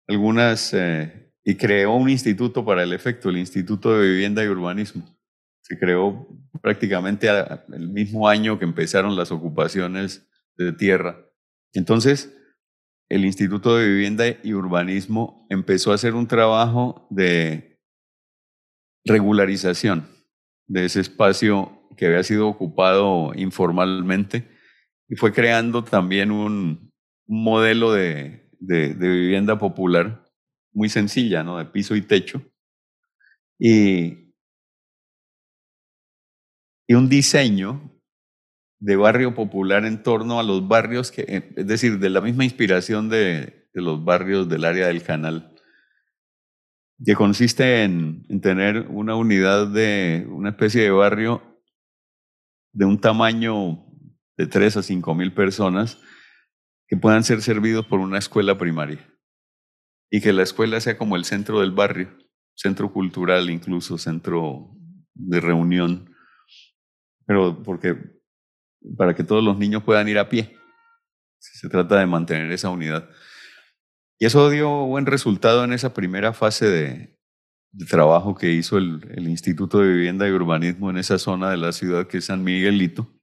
algunas 0.08 0.74
eh, 0.74 1.32
y 1.44 1.56
creó 1.56 1.94
un 1.94 2.10
instituto 2.10 2.64
para 2.64 2.84
el 2.84 2.94
efecto, 2.94 3.30
el 3.30 3.38
Instituto 3.38 3.98
de 3.98 4.08
Vivienda 4.08 4.44
y 4.44 4.48
Urbanismo 4.48 5.17
se 5.68 5.78
creó 5.78 6.28
prácticamente 6.62 7.28
el 7.28 7.90
mismo 7.90 8.30
año 8.30 8.58
que 8.58 8.64
empezaron 8.64 9.18
las 9.18 9.34
ocupaciones 9.34 10.26
de 10.56 10.72
tierra. 10.72 11.26
Entonces, 11.74 12.34
el 13.10 13.26
Instituto 13.26 13.76
de 13.76 13.90
Vivienda 13.90 14.24
y 14.44 14.54
Urbanismo 14.54 15.46
empezó 15.50 15.92
a 15.92 15.96
hacer 15.96 16.14
un 16.16 16.26
trabajo 16.26 17.06
de 17.10 17.82
regularización 19.04 20.08
de 20.68 20.86
ese 20.86 21.02
espacio 21.02 21.90
que 21.98 22.06
había 22.06 22.24
sido 22.24 22.48
ocupado 22.48 23.34
informalmente 23.36 24.48
y 25.10 25.18
fue 25.18 25.34
creando 25.34 25.84
también 25.84 26.32
un, 26.32 26.94
modelo 27.30 27.92
de, 27.92 28.50
de, 28.62 28.94
de, 28.94 29.10
vivienda 29.10 29.60
popular 29.60 30.26
muy 30.72 30.88
sencilla, 30.88 31.44
¿no? 31.44 31.58
de 31.58 31.66
piso 31.66 31.94
y 31.94 32.02
techo. 32.02 32.42
Y 33.60 34.27
y 36.88 36.94
un 36.94 37.10
diseño 37.10 37.92
de 38.80 38.96
barrio 38.96 39.36
popular 39.36 39.86
en 39.86 40.02
torno 40.02 40.40
a 40.40 40.44
los 40.44 40.68
barrios, 40.68 41.12
que, 41.12 41.52
es 41.56 41.68
decir, 41.68 42.00
de 42.00 42.10
la 42.10 42.22
misma 42.22 42.46
inspiración 42.46 43.10
de, 43.10 43.70
de 43.74 43.82
los 43.82 44.04
barrios 44.04 44.48
del 44.48 44.66
área 44.66 44.88
del 44.88 45.04
canal, 45.04 45.54
que 47.04 47.14
consiste 47.16 47.84
en, 47.84 48.26
en, 48.30 48.42
tener 48.42 48.88
una 48.90 49.16
unidad 49.16 49.68
de 49.68 50.28
una 50.30 50.50
especie 50.50 50.84
de 50.84 50.92
barrio 50.92 51.62
de 52.74 52.86
un 52.86 53.00
tamaño 53.00 53.86
de 54.38 54.48
3 54.48 54.78
a 54.78 54.84
5 54.84 55.16
mil 55.16 55.34
personas 55.34 56.00
que 56.88 56.98
puedan 56.98 57.24
ser 57.24 57.42
servidos 57.42 57.86
por 57.86 58.00
una 58.00 58.18
escuela 58.18 58.58
primaria 58.58 59.06
y 60.10 60.22
que 60.22 60.32
la 60.32 60.44
escuela 60.44 60.80
sea 60.80 60.98
como 60.98 61.16
el 61.18 61.26
centro 61.26 61.60
del 61.60 61.72
barrio, 61.72 62.18
centro 62.56 62.94
cultural 62.94 63.50
incluso, 63.50 63.98
centro 63.98 64.72
de 65.14 65.40
reunión 65.40 66.17
pero 67.28 67.62
porque 67.62 67.96
para 68.98 69.14
que 69.14 69.24
todos 69.24 69.44
los 69.44 69.58
niños 69.58 69.84
puedan 69.84 70.08
ir 70.08 70.18
a 70.18 70.30
pie. 70.30 70.58
Se 71.40 71.70
trata 71.70 72.00
de 72.00 72.08
mantener 72.08 72.52
esa 72.52 72.70
unidad. 72.70 73.10
Y 74.18 74.26
eso 74.26 74.50
dio 74.50 74.86
buen 74.86 75.06
resultado 75.06 75.64
en 75.64 75.74
esa 75.74 75.94
primera 75.94 76.34
fase 76.34 76.68
de, 76.68 77.18
trabajo 77.88 78.34
que 78.34 78.52
hizo 78.52 78.78
el, 78.78 79.28
Instituto 79.28 79.80
de 79.80 79.90
Vivienda 79.90 80.28
y 80.28 80.32
Urbanismo 80.32 80.90
en 80.90 80.98
esa 80.98 81.20
zona 81.20 81.52
de 81.52 81.58
la 81.58 81.72
ciudad 81.72 82.08
que 82.08 82.18
es 82.18 82.26
San 82.26 82.44
Miguelito. 82.44 83.14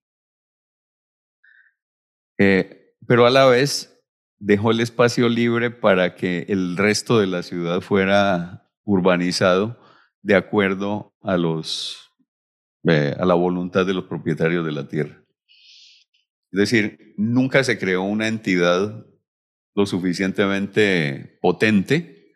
Eh, 2.38 2.94
pero 3.06 3.26
a 3.26 3.30
la 3.30 3.46
vez 3.46 4.00
dejó 4.38 4.70
el 4.70 4.80
espacio 4.80 5.28
libre 5.28 5.70
para 5.70 6.14
que 6.14 6.46
el 6.48 6.76
resto 6.76 7.18
de 7.18 7.26
la 7.26 7.42
ciudad 7.42 7.80
fuera 7.80 8.70
urbanizado 8.84 9.80
de 10.22 10.36
acuerdo 10.36 11.14
a 11.22 11.36
los 11.36 12.13
eh, 12.88 13.14
a 13.18 13.24
la 13.24 13.34
voluntad 13.34 13.86
de 13.86 13.94
los 13.94 14.04
propietarios 14.04 14.64
de 14.64 14.72
la 14.72 14.88
tierra. 14.88 15.22
Es 16.52 16.60
decir, 16.60 17.14
nunca 17.16 17.64
se 17.64 17.78
creó 17.78 18.02
una 18.02 18.28
entidad 18.28 19.06
lo 19.74 19.86
suficientemente 19.86 21.38
potente 21.40 22.32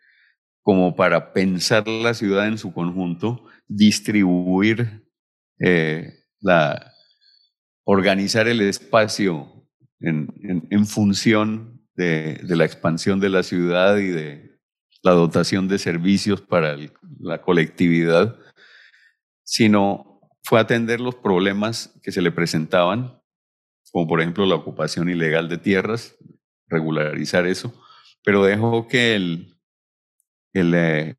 como 0.61 0.95
para 0.95 1.33
pensar 1.33 1.87
la 1.87 2.13
ciudad 2.13 2.47
en 2.47 2.57
su 2.57 2.73
conjunto, 2.73 3.45
distribuir 3.67 5.03
eh, 5.59 6.13
organizar 7.85 8.47
el 8.47 8.61
espacio 8.61 9.67
en, 9.99 10.85
función 10.85 11.81
de, 11.95 12.39
la 12.43 12.65
expansión 12.65 13.19
de 13.19 13.29
la 13.29 13.43
ciudad 13.43 13.97
y 13.97 14.07
de 14.07 14.59
la 15.01 15.11
dotación 15.11 15.67
de 15.67 15.79
servicios 15.79 16.41
para 16.41 16.77
la 17.19 17.41
colectividad, 17.41 18.37
sino 19.43 20.08
fue 20.43 20.59
atender 20.59 20.99
los 20.99 21.15
problemas 21.15 21.99
que 22.03 22.11
se 22.11 22.21
le 22.21 22.31
presentaban, 22.31 23.21
como 23.91 24.07
por 24.07 24.21
ejemplo 24.21 24.45
la 24.45 24.55
ocupación 24.55 25.09
ilegal 25.09 25.49
de 25.49 25.57
tierras, 25.57 26.15
regularizar 26.67 27.45
eso, 27.45 27.73
pero 28.23 28.43
dejó 28.43 28.87
que 28.87 29.15
el, 29.15 29.57
el, 30.53 30.73
eh, 30.75 31.15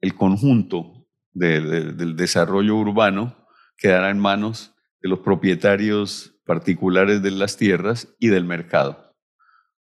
el 0.00 0.14
conjunto 0.14 1.06
del 1.32 2.16
desarrollo 2.16 2.76
urbano 2.76 3.46
quedara 3.76 4.10
en 4.10 4.18
manos 4.18 4.74
de 5.00 5.08
los 5.08 5.20
propietarios 5.20 6.34
particulares 6.44 7.22
de 7.22 7.30
las 7.30 7.56
tierras 7.56 8.14
y 8.18 8.28
del 8.28 8.44
mercado. 8.44 9.14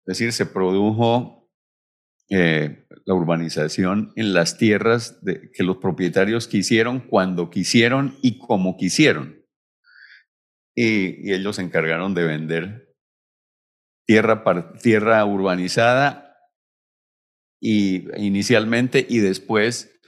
Es 0.04 0.18
decir, 0.18 0.32
se 0.32 0.46
produjo 0.46 1.50
eh, 2.30 2.81
la 3.04 3.14
urbanización 3.14 4.12
en 4.16 4.34
las 4.34 4.58
tierras 4.58 5.18
que 5.24 5.62
los 5.62 5.78
propietarios 5.78 6.48
quisieron, 6.48 7.00
cuando 7.00 7.50
quisieron 7.50 8.16
y 8.22 8.38
como 8.38 8.76
quisieron. 8.76 9.44
Y, 10.74 11.32
ellos 11.32 11.56
se 11.56 11.62
encargaron 11.62 12.14
de 12.14 12.24
vender 12.24 12.94
tierra, 14.06 14.44
tierra 14.80 15.24
urbanizada 15.24 16.36
y, 17.60 18.08
inicialmente 18.22 19.06
y 19.08 19.18
después 19.18 20.00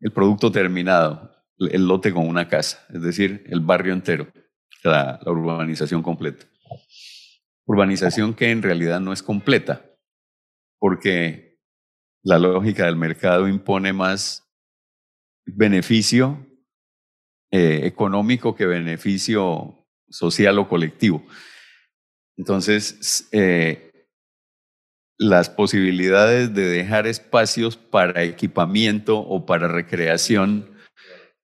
el 0.00 0.12
producto 0.12 0.50
terminado, 0.50 1.30
el 1.58 1.86
lote 1.86 2.12
con 2.12 2.26
una 2.26 2.48
casa, 2.48 2.84
es 2.92 3.02
decir, 3.02 3.44
el 3.48 3.60
barrio 3.60 3.92
entero, 3.92 4.26
la, 4.82 5.20
urbanización 5.24 6.02
completa. 6.02 6.46
Urbanización 7.64 8.34
que 8.34 8.50
en 8.50 8.62
realidad 8.62 9.00
no 9.00 9.12
es 9.12 9.22
completa, 9.22 9.86
porque 10.80 11.51
la 12.22 12.38
lógica 12.38 12.86
del 12.86 12.96
mercado 12.96 13.48
impone 13.48 13.92
más 13.92 14.48
beneficio 15.44 16.46
eh, 17.50 17.80
económico 17.84 18.54
que 18.54 18.66
beneficio 18.66 19.86
social 20.08 20.58
o 20.58 20.68
colectivo. 20.68 21.24
Entonces, 22.36 23.28
eh, 23.32 24.06
las 25.18 25.50
posibilidades 25.50 26.54
de 26.54 26.66
dejar 26.66 27.06
espacios 27.06 27.76
para 27.76 28.22
equipamiento 28.24 29.18
o 29.18 29.44
para 29.46 29.68
recreación 29.68 30.72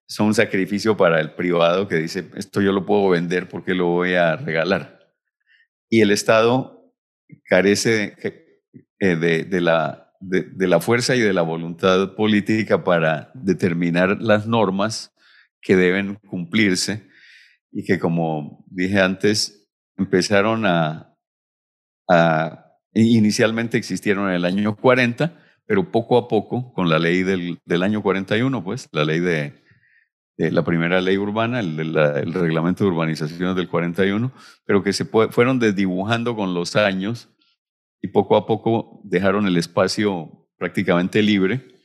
son 0.08 0.28
un 0.28 0.34
sacrificio 0.34 0.96
para 0.96 1.20
el 1.20 1.34
privado 1.34 1.86
que 1.86 1.96
dice, 1.96 2.30
esto 2.36 2.62
yo 2.62 2.72
lo 2.72 2.86
puedo 2.86 3.10
vender 3.10 3.48
porque 3.48 3.74
lo 3.74 3.86
voy 3.86 4.14
a 4.14 4.36
regalar. 4.36 5.12
Y 5.90 6.00
el 6.00 6.10
Estado 6.10 6.94
carece 7.44 8.16
de, 8.98 9.40
eh, 9.40 9.60
la, 9.60 10.07
de, 10.20 10.68
la 10.68 10.80
fuerza 10.80 11.14
y 11.14 11.20
de 11.20 11.32
la 11.32 11.42
voluntad 11.42 12.14
política 12.14 12.84
para 12.84 13.30
determinar 13.34 14.20
las 14.20 14.46
normas 14.46 15.12
que 15.60 15.76
deben 15.76 16.16
cumplirse 16.16 17.08
y 17.70 17.84
que, 17.84 17.98
como 17.98 18.64
dije 18.70 19.00
antes, 19.00 19.68
empezaron 19.96 20.64
a, 20.66 21.14
inicialmente 22.94 23.76
existieron 23.76 24.28
en 24.28 24.36
el 24.36 24.44
año 24.44 24.76
40, 24.76 25.38
pero 25.66 25.90
poco 25.90 26.16
a 26.16 26.28
poco, 26.28 26.72
con 26.72 26.88
la 26.88 26.98
ley 26.98 27.22
del, 27.22 27.58
del 27.64 27.82
año 27.82 28.02
41, 28.02 28.64
pues, 28.64 28.88
la 28.92 29.04
ley 29.04 29.20
de, 29.20 29.62
la 30.38 30.64
primera 30.64 31.00
ley 31.00 31.18
urbana, 31.18 31.60
el, 31.60 31.94
reglamento 32.32 32.84
de 32.84 32.90
urbanización 32.90 33.54
del 33.56 33.68
41, 33.68 34.32
pero 34.64 34.82
que 34.82 34.92
se 34.92 35.04
fueron 35.04 35.58
desdibujando 35.58 36.36
con 36.36 36.54
los 36.54 36.76
años 36.76 37.28
y 38.00 38.08
poco 38.08 38.36
a 38.36 38.46
poco 38.46 39.00
dejaron 39.04 39.46
el 39.46 39.56
espacio 39.56 40.48
prácticamente 40.56 41.22
libre. 41.22 41.78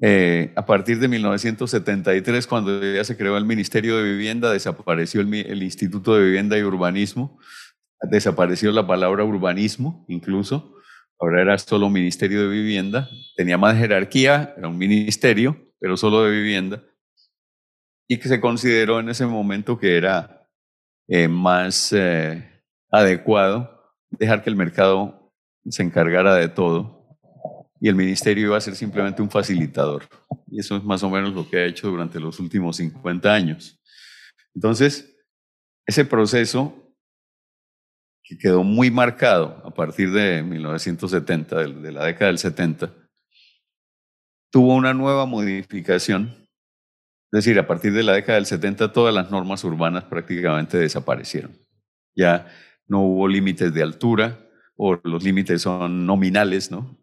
Eh, 0.00 0.52
a 0.54 0.64
partir 0.64 1.00
de 1.00 1.08
1973, 1.08 2.46
cuando 2.46 2.80
ya 2.94 3.02
se 3.02 3.16
creó 3.16 3.36
el 3.36 3.44
Ministerio 3.44 3.96
de 3.96 4.04
Vivienda, 4.04 4.52
desapareció 4.52 5.20
el, 5.20 5.62
Instituto 5.62 6.14
de 6.14 6.24
Vivienda 6.24 6.56
y 6.56 6.62
Urbanismo, 6.62 7.38
desapareció 8.02 8.70
la 8.70 8.86
palabra 8.86 9.24
urbanismo 9.24 10.04
incluso, 10.08 10.76
ahora 11.18 11.42
era 11.42 11.58
solo 11.58 11.90
Ministerio 11.90 12.42
de 12.42 12.48
Vivienda, 12.48 13.08
tenía 13.36 13.58
más 13.58 13.76
jerarquía, 13.76 14.54
era 14.56 14.68
un 14.68 14.78
ministerio, 14.78 15.56
pero 15.80 15.96
solo 15.96 16.24
de 16.24 16.30
vivienda, 16.30 16.82
y 18.08 18.18
que 18.18 18.28
se 18.28 18.40
consideró 18.40 19.00
en 19.00 19.08
ese 19.08 19.26
momento 19.26 19.78
que 19.78 19.96
era 19.96 20.48
eh, 21.08 21.26
más 21.26 21.92
eh, 21.92 22.62
adecuado 22.90 23.77
dejar 24.10 24.42
que 24.42 24.50
el 24.50 24.56
mercado 24.56 25.32
se 25.68 25.82
encargara 25.82 26.34
de 26.34 26.48
todo 26.48 27.16
y 27.80 27.88
el 27.88 27.94
ministerio 27.94 28.46
iba 28.46 28.56
a 28.56 28.60
ser 28.60 28.74
simplemente 28.74 29.22
un 29.22 29.30
facilitador. 29.30 30.08
Y 30.48 30.60
eso 30.60 30.76
es 30.76 30.84
más 30.84 31.02
o 31.02 31.10
menos 31.10 31.34
lo 31.34 31.48
que 31.48 31.58
ha 31.58 31.64
hecho 31.64 31.88
durante 31.88 32.18
los 32.18 32.40
últimos 32.40 32.76
50 32.76 33.32
años. 33.32 33.78
Entonces, 34.54 35.16
ese 35.86 36.04
proceso 36.04 36.94
que 38.24 38.36
quedó 38.36 38.64
muy 38.64 38.90
marcado 38.90 39.62
a 39.64 39.72
partir 39.72 40.10
de 40.12 40.42
1970, 40.42 41.56
de 41.56 41.92
la 41.92 42.04
década 42.04 42.26
del 42.26 42.38
70, 42.38 42.92
tuvo 44.50 44.74
una 44.74 44.92
nueva 44.92 45.24
modificación 45.26 46.48
es 47.30 47.44
decir, 47.44 47.58
a 47.58 47.66
partir 47.66 47.92
de 47.92 48.02
la 48.02 48.14
década 48.14 48.36
del 48.36 48.46
70 48.46 48.92
todas 48.92 49.14
las 49.14 49.30
normas 49.30 49.62
urbanas 49.62 50.04
prácticamente 50.04 50.78
desaparecieron. 50.78 51.58
Ya 52.16 52.46
no 52.88 53.02
hubo 53.02 53.28
límites 53.28 53.72
de 53.72 53.82
altura 53.82 54.48
o 54.76 54.98
los 55.04 55.22
límites 55.22 55.62
son 55.62 56.06
nominales, 56.06 56.70
¿no? 56.70 56.98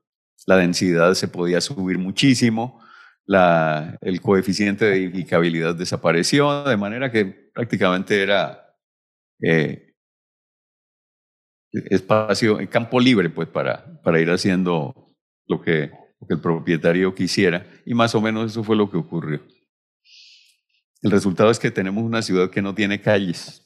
La 0.47 0.57
densidad 0.57 1.13
se 1.13 1.27
podía 1.27 1.61
subir 1.61 1.97
muchísimo, 1.97 2.81
la, 3.25 3.97
el 4.01 4.21
coeficiente 4.21 4.85
de 4.85 4.97
edificabilidad 4.97 5.75
desapareció, 5.75 6.63
de 6.63 6.77
manera 6.77 7.11
que 7.11 7.25
prácticamente 7.25 8.21
era 8.21 8.75
eh, 9.41 9.95
espacio, 11.71 12.59
campo 12.69 12.99
libre, 12.99 13.29
pues, 13.29 13.47
para, 13.49 14.01
para 14.01 14.19
ir 14.21 14.29
haciendo 14.29 15.15
lo 15.47 15.61
que, 15.61 15.91
lo 16.19 16.27
que 16.27 16.33
el 16.35 16.39
propietario 16.39 17.13
quisiera. 17.15 17.65
Y 17.85 17.93
más 17.93 18.13
o 18.15 18.21
menos 18.21 18.51
eso 18.51 18.63
fue 18.63 18.75
lo 18.75 18.89
que 18.89 18.97
ocurrió. 18.97 19.41
El 21.01 21.11
resultado 21.11 21.51
es 21.51 21.59
que 21.59 21.71
tenemos 21.71 22.03
una 22.03 22.21
ciudad 22.21 22.49
que 22.49 22.61
no 22.61 22.73
tiene 22.73 23.01
calles, 23.01 23.64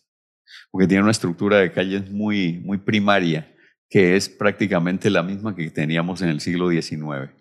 porque 0.71 0.87
tiene 0.87 1.03
una 1.03 1.11
estructura 1.11 1.57
de 1.57 1.71
calles 1.71 2.09
muy, 2.09 2.59
muy 2.59 2.77
primaria, 2.77 3.55
que 3.89 4.15
es 4.15 4.29
prácticamente 4.29 5.09
la 5.09 5.23
misma 5.23 5.55
que 5.55 5.69
teníamos 5.71 6.21
en 6.21 6.29
el 6.29 6.39
siglo 6.41 6.69
XIX. 6.69 7.31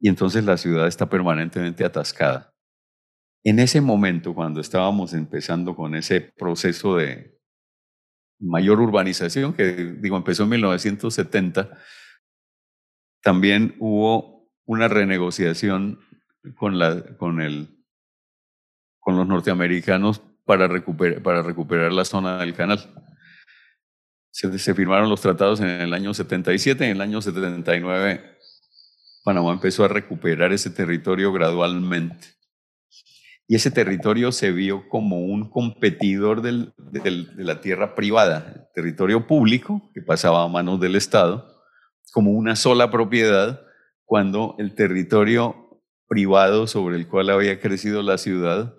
Y 0.00 0.08
entonces 0.08 0.44
la 0.44 0.56
ciudad 0.56 0.86
está 0.86 1.08
permanentemente 1.08 1.84
atascada. 1.84 2.52
En 3.44 3.58
ese 3.58 3.80
momento, 3.80 4.34
cuando 4.34 4.60
estábamos 4.60 5.14
empezando 5.14 5.74
con 5.74 5.94
ese 5.94 6.20
proceso 6.20 6.96
de 6.96 7.40
mayor 8.40 8.80
urbanización, 8.80 9.54
que 9.54 9.72
digo, 10.00 10.16
empezó 10.16 10.44
en 10.44 10.50
1970, 10.50 11.78
también 13.22 13.76
hubo 13.78 14.50
una 14.64 14.88
renegociación 14.88 16.00
con, 16.56 16.78
la, 16.78 17.16
con 17.16 17.40
el 17.40 17.82
con 19.02 19.16
los 19.16 19.26
norteamericanos 19.26 20.22
para 20.44 20.68
recuperar, 20.68 21.22
para 21.22 21.42
recuperar 21.42 21.92
la 21.92 22.04
zona 22.04 22.38
del 22.38 22.54
canal. 22.54 22.80
Se, 24.30 24.58
se, 24.58 24.74
firmaron 24.74 25.10
los 25.10 25.20
tratados 25.20 25.60
en 25.60 25.68
el 25.68 25.92
año 25.92 26.14
77, 26.14 26.84
en 26.84 26.90
el 26.92 27.00
año 27.00 27.20
79 27.20 28.32
Panamá 29.24 29.52
empezó 29.52 29.84
a 29.84 29.88
recuperar 29.88 30.52
ese 30.52 30.70
territorio 30.70 31.32
gradualmente. 31.32 32.28
Y 33.46 33.54
ese 33.54 33.70
territorio 33.70 34.32
se 34.32 34.50
vio 34.50 34.88
como 34.88 35.20
un 35.20 35.48
competidor 35.48 36.42
del, 36.42 36.72
del, 36.76 37.36
de 37.36 37.44
la 37.44 37.60
tierra 37.60 37.94
privada, 37.94 38.68
territorio 38.74 39.26
público 39.26 39.90
que 39.94 40.02
pasaba 40.02 40.42
a 40.42 40.48
manos 40.48 40.80
del 40.80 40.96
Estado, 40.96 41.62
como 42.12 42.32
una 42.32 42.56
sola 42.56 42.90
propiedad, 42.90 43.62
cuando 44.04 44.56
el 44.58 44.74
territorio 44.74 45.80
privado 46.08 46.66
sobre 46.66 46.96
el 46.96 47.08
cual 47.08 47.30
había 47.30 47.60
crecido 47.60 48.02
la 48.02 48.18
ciudad 48.18 48.74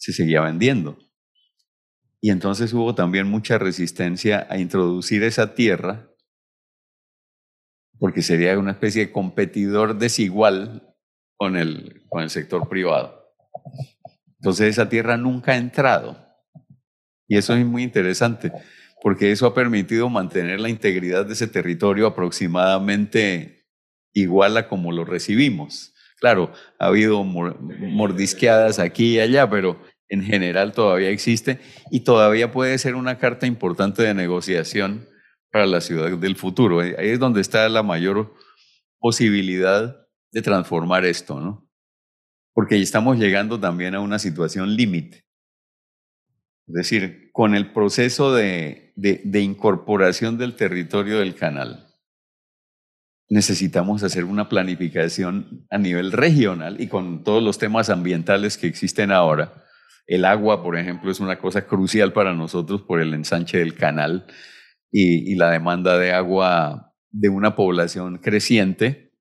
se 0.00 0.12
seguía 0.14 0.40
vendiendo. 0.40 0.98
Y 2.22 2.30
entonces 2.30 2.72
hubo 2.72 2.94
también 2.94 3.26
mucha 3.26 3.58
resistencia 3.58 4.46
a 4.50 4.58
introducir 4.58 5.22
esa 5.22 5.54
tierra, 5.54 6.10
porque 7.98 8.22
sería 8.22 8.58
una 8.58 8.72
especie 8.72 9.06
de 9.06 9.12
competidor 9.12 9.98
desigual 9.98 10.94
con 11.36 11.56
el, 11.56 12.02
con 12.08 12.22
el 12.22 12.30
sector 12.30 12.68
privado. 12.68 13.34
Entonces 14.38 14.68
esa 14.68 14.88
tierra 14.88 15.18
nunca 15.18 15.52
ha 15.52 15.56
entrado. 15.56 16.16
Y 17.28 17.36
eso 17.36 17.54
es 17.54 17.64
muy 17.64 17.82
interesante, 17.82 18.52
porque 19.02 19.30
eso 19.30 19.46
ha 19.46 19.54
permitido 19.54 20.08
mantener 20.08 20.60
la 20.60 20.70
integridad 20.70 21.26
de 21.26 21.34
ese 21.34 21.46
territorio 21.46 22.06
aproximadamente 22.06 23.66
igual 24.14 24.56
a 24.56 24.66
como 24.66 24.92
lo 24.92 25.04
recibimos. 25.04 25.94
Claro, 26.20 26.52
ha 26.78 26.86
habido 26.86 27.24
mordisqueadas 27.24 28.78
aquí 28.78 29.14
y 29.14 29.20
allá, 29.20 29.48
pero 29.48 29.80
en 30.10 30.22
general 30.22 30.72
todavía 30.72 31.08
existe 31.08 31.60
y 31.90 32.00
todavía 32.00 32.52
puede 32.52 32.76
ser 32.78 32.96
una 32.96 33.18
carta 33.18 33.46
importante 33.46 34.02
de 34.02 34.12
negociación 34.12 35.08
para 35.50 35.66
la 35.66 35.80
ciudad 35.80 36.10
del 36.18 36.36
futuro. 36.36 36.80
Ahí 36.80 36.94
es 36.98 37.18
donde 37.18 37.40
está 37.40 37.68
la 37.68 37.82
mayor 37.82 38.34
posibilidad 38.98 39.96
de 40.32 40.42
transformar 40.42 41.04
esto, 41.04 41.40
¿no? 41.40 41.68
Porque 42.52 42.76
estamos 42.76 43.18
llegando 43.18 43.58
también 43.58 43.94
a 43.94 44.00
una 44.00 44.18
situación 44.18 44.76
límite. 44.76 45.24
Es 46.66 46.74
decir, 46.74 47.30
con 47.32 47.54
el 47.54 47.72
proceso 47.72 48.34
de, 48.34 48.92
incorporación 49.32 50.38
del 50.38 50.54
territorio 50.54 51.20
del 51.20 51.34
canal, 51.34 51.88
necesitamos 53.28 54.02
hacer 54.02 54.24
una 54.24 54.48
planificación 54.48 55.66
a 55.70 55.78
nivel 55.78 56.10
regional 56.10 56.80
y 56.80 56.88
con 56.88 57.22
todos 57.22 57.42
los 57.42 57.58
temas 57.58 57.90
ambientales 57.90 58.58
que 58.58 58.66
existen 58.66 59.12
ahora. 59.12 59.64
El 60.06 60.24
agua, 60.24 60.62
por 60.62 60.76
ejemplo, 60.76 61.10
es 61.10 61.20
una 61.20 61.38
cosa 61.38 61.66
crucial 61.66 62.12
para 62.12 62.34
nosotros 62.34 62.82
por 62.82 63.00
el 63.00 63.14
ensanche 63.14 63.58
del 63.58 63.74
canal 63.74 64.26
y, 64.90 65.34
la 65.36 65.50
demanda 65.50 65.98
de 65.98 66.12
agua 66.12 66.94
de 67.10 67.28
una 67.28 67.54
población 67.54 68.18
creciente. 68.18 69.12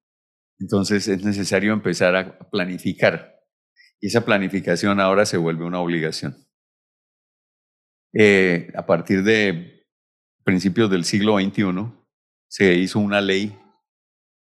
Entonces 0.59 1.07
es 1.07 1.23
necesario 1.23 1.73
empezar 1.73 2.15
a 2.15 2.39
planificar. 2.49 3.35
Y 4.01 4.07
esa 4.07 4.25
planificación 4.25 4.99
ahora 4.99 5.25
se 5.25 5.37
vuelve 5.37 5.65
una 5.65 5.79
obligación. 5.79 6.35
Eh, 8.13 8.71
a 8.75 8.85
partir 8.85 9.23
de 9.23 9.85
principios 10.43 10.89
del 10.89 11.05
siglo 11.05 11.39
XXI, 11.39 11.93
se 12.47 12.73
hizo 12.73 12.99
una 12.99 13.21
ley 13.21 13.55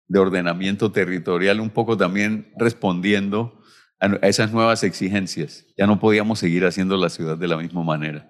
de 0.07 0.19
ordenamiento 0.19 0.91
territorial, 0.91 1.59
un 1.59 1.69
poco 1.69 1.95
también 1.95 2.51
respondiendo 2.57 3.60
a 4.01 4.27
esas 4.27 4.51
nuevas 4.51 4.83
exigencias. 4.83 5.65
Ya 5.77 5.85
no 5.85 5.99
podíamos 5.99 6.39
seguir 6.39 6.65
haciendo 6.65 6.97
la 6.97 7.09
ciudad 7.09 7.37
de 7.37 7.47
la 7.47 7.57
misma 7.57 7.83
manera. 7.83 8.29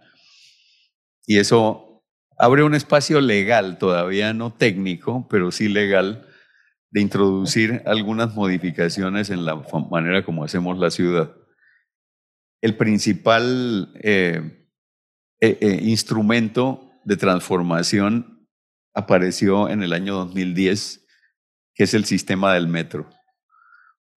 Y 1.25 1.39
eso 1.39 2.03
abre 2.37 2.63
un 2.63 2.75
espacio 2.75 3.21
legal, 3.21 3.77
todavía 3.77 4.33
no 4.33 4.51
técnico, 4.51 5.27
pero 5.29 5.51
sí 5.51 5.69
legal, 5.69 6.27
de 6.91 7.01
introducir 7.01 7.81
algunas 7.85 8.35
modificaciones 8.35 9.29
en 9.29 9.45
la 9.45 9.63
manera 9.89 10.25
como 10.25 10.43
hacemos 10.43 10.77
la 10.77 10.91
ciudad. 10.91 11.33
El 12.61 12.75
principal 12.75 13.93
eh, 14.03 14.67
eh, 15.39 15.57
eh, 15.61 15.79
instrumento 15.83 16.91
de 17.05 17.15
transformación 17.15 18.47
apareció 18.93 19.69
en 19.69 19.83
el 19.83 19.93
año 19.93 20.15
2010, 20.15 21.07
que 21.73 21.85
es 21.85 21.93
el 21.93 22.03
sistema 22.03 22.53
del 22.53 22.67
metro. 22.67 23.09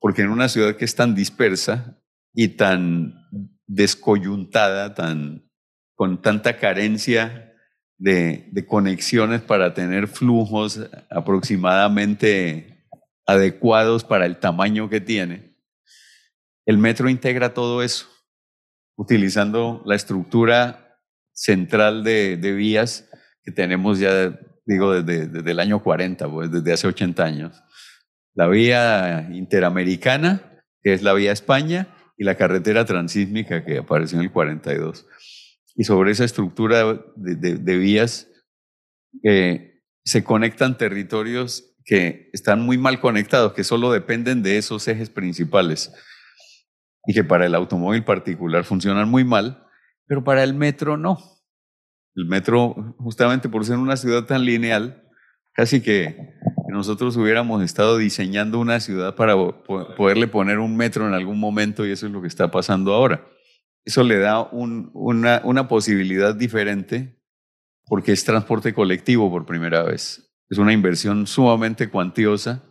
Porque 0.05 0.21
en 0.21 0.29
una 0.29 0.51
ciudad 0.51 0.77
que 0.77 0.85
es 0.85 0.95
tan 0.95 1.14
dispersa 1.14 1.99
y 2.35 2.49
tan 2.49 3.27
descoyuntada, 3.67 4.93
tan, 4.93 5.51
con 5.95 6.21
tanta 6.21 6.59
carencia 6.59 7.55
de, 7.97 8.47
de 8.53 8.67
conexiones 8.67 9.40
para 9.40 9.73
tener 9.73 10.07
flujos 10.07 10.79
aproximadamente 11.11 12.87
adecuados 13.25 14.05
para 14.05 14.27
el 14.27 14.37
tamaño 14.37 14.90
que 14.90 15.01
tiene, 15.01 15.57
el 16.67 16.77
metro 16.77 17.09
integra 17.09 17.55
todo 17.55 17.83
eso, 17.83 18.05
utilizando 18.99 19.83
la 19.87 19.95
estructura 19.95 20.99
central 21.33 22.05
de, 22.05 22.37
vías 22.55 23.09
que 23.43 23.53
tenemos 23.53 24.01
ya, 24.01 24.38
digo, 24.67 25.03
desde, 25.03 25.51
el 25.51 25.61
año 25.61 25.83
40, 25.83 26.31
pues 26.31 26.51
desde 26.51 26.75
hace 26.75 26.88
80 26.88 27.25
años. 27.25 27.62
La 28.35 28.49
vía 28.49 29.29
interamericana, 29.33 30.62
que 30.83 30.92
es 30.92 31.03
la 31.03 31.12
vía 31.12 31.33
España, 31.33 31.88
y 32.16 32.25
la 32.25 32.37
carretera 32.37 32.85
transísmica 32.85 33.64
que 33.64 33.79
apareció 33.79 34.18
en 34.18 34.25
el 34.25 34.33
42. 34.33 35.07
Y 35.77 35.85
sobre 35.85 36.12
esa 36.12 36.25
estructura 36.25 37.01
de, 37.16 37.77
vías 37.79 38.29
eh, 39.25 39.81
se 40.05 40.23
conectan 40.23 40.79
territorios 40.79 41.75
que 41.85 42.31
están 42.33 42.61
muy 42.61 42.79
mal 42.79 43.01
conectados, 43.01 43.53
que 43.53 43.64
solo 43.64 43.92
dependen 43.92 44.42
de 44.42 44.59
esos 44.59 44.87
ejes 44.88 45.11
principales 45.11 45.92
y 47.07 47.12
que 47.12 47.25
para 47.25 47.47
el 47.47 47.55
automóvil 47.55 48.05
particular 48.05 48.64
funcionan 48.64 49.09
muy 49.09 49.25
mal 49.25 49.64
pero 50.07 50.25
para 50.25 50.42
el 50.42 50.55
metro 50.55 50.97
no. 50.97 51.18
El 52.14 52.27
metro, 52.27 52.94
justamente 52.99 53.49
por 53.49 53.64
ser 53.64 53.79
una 53.79 53.97
ciudad 53.97 54.25
tan 54.25 54.44
lineal, 54.44 55.03
casi 55.53 55.81
que 55.81 56.16
nosotros 56.75 57.17
hubiéramos 57.17 57.63
estado 57.63 57.97
diseñando 57.97 58.59
una 58.59 58.81
ciudad 58.81 59.15
para 59.15 59.35
poderle 59.37 60.27
poner 60.27 60.59
un 60.59 60.77
metro 60.77 61.09
en 61.09 61.15
algún 61.15 61.41
momento 61.41 61.87
y 61.87 61.91
eso 61.91 62.07
es 62.07 62.13
lo 62.13 62.21
que 62.21 62.29
está 62.29 62.51
pasando 62.51 62.93
ahora. 62.93 63.27
Eso 63.85 64.03
le 64.03 64.19
da 64.19 64.43
una, 64.43 65.41
una 65.45 65.69
posibilidad 65.69 66.35
diferente 66.35 67.19
porque 67.87 68.13
es 68.13 68.25
transporte 68.25 68.75
colectivo 68.75 69.31
por 69.31 69.47
primera 69.47 69.83
vez. 69.83 70.31
Es 70.51 70.59
una 70.59 70.73
inversión 70.73 71.27
sumamente 71.27 71.89
cuantiosa 71.89 72.63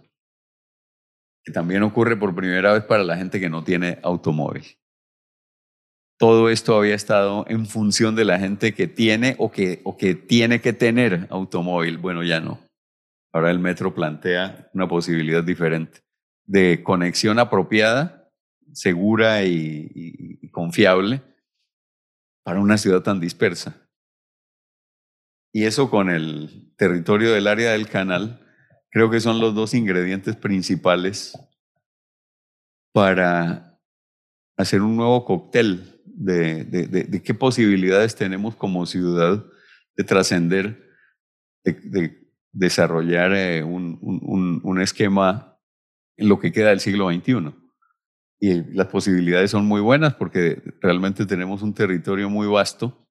que 1.43 1.51
también 1.51 1.83
ocurre 1.83 2.15
por 2.15 2.35
primera 2.35 2.73
vez 2.73 2.83
para 2.83 3.03
la 3.03 3.17
gente 3.17 3.39
que 3.39 3.49
no 3.49 3.63
tiene 3.63 3.99
automóvil 4.03 4.63
todo 6.23 6.49
esto 6.49 6.77
había 6.77 6.95
estado 6.95 7.43
en 7.49 7.65
función 7.65 8.15
de 8.15 8.23
la 8.23 8.39
gente 8.39 8.73
que 8.73 8.87
tiene 8.87 9.35
o 9.39 9.51
que, 9.51 9.81
o 9.83 9.97
que 9.97 10.15
tiene 10.15 10.61
que 10.61 10.71
tener 10.71 11.27
automóvil. 11.29 11.97
Bueno, 11.97 12.23
ya 12.23 12.39
no. 12.39 12.61
Ahora 13.33 13.49
el 13.49 13.57
metro 13.57 13.95
plantea 13.95 14.69
una 14.73 14.87
posibilidad 14.87 15.43
diferente 15.43 16.01
de 16.45 16.83
conexión 16.83 17.39
apropiada, 17.39 18.29
segura 18.73 19.43
y, 19.43 20.49
confiable 20.51 21.21
para 22.43 22.59
una 22.59 22.77
ciudad 22.77 23.01
tan 23.01 23.19
dispersa. 23.19 23.89
Y 25.51 25.65
eso 25.65 25.89
con 25.89 26.09
el 26.09 26.73
territorio 26.77 27.33
del 27.33 27.47
área 27.47 27.71
del 27.71 27.87
canal, 27.87 28.39
creo 28.91 29.09
que 29.09 29.19
son 29.19 29.39
los 29.39 29.55
dos 29.55 29.73
ingredientes 29.73 30.35
principales 30.35 31.33
para 32.91 33.79
hacer 34.57 34.81
un 34.81 34.95
nuevo 34.95 35.25
cóctel 35.25 36.01
de, 36.05 37.21
qué 37.23 37.33
posibilidades 37.33 38.15
tenemos 38.15 38.55
como 38.55 38.85
ciudad 38.85 39.43
de 39.95 40.03
trascender, 40.03 40.87
de, 41.63 42.22
desarrollar 42.53 43.33
eh, 43.33 43.63
un, 43.63 44.79
esquema 44.81 45.59
en 46.15 46.29
lo 46.29 46.39
que 46.39 46.51
queda 46.51 46.69
del 46.69 46.79
siglo 46.79 47.11
XXI. 47.11 47.53
Y 48.39 48.75
las 48.75 48.87
posibilidades 48.87 49.51
son 49.51 49.65
muy 49.65 49.81
buenas 49.81 50.15
porque 50.15 50.61
realmente 50.81 51.25
tenemos 51.25 51.61
un 51.61 51.73
territorio 51.73 52.29
muy 52.29 52.47
vasto 52.47 53.07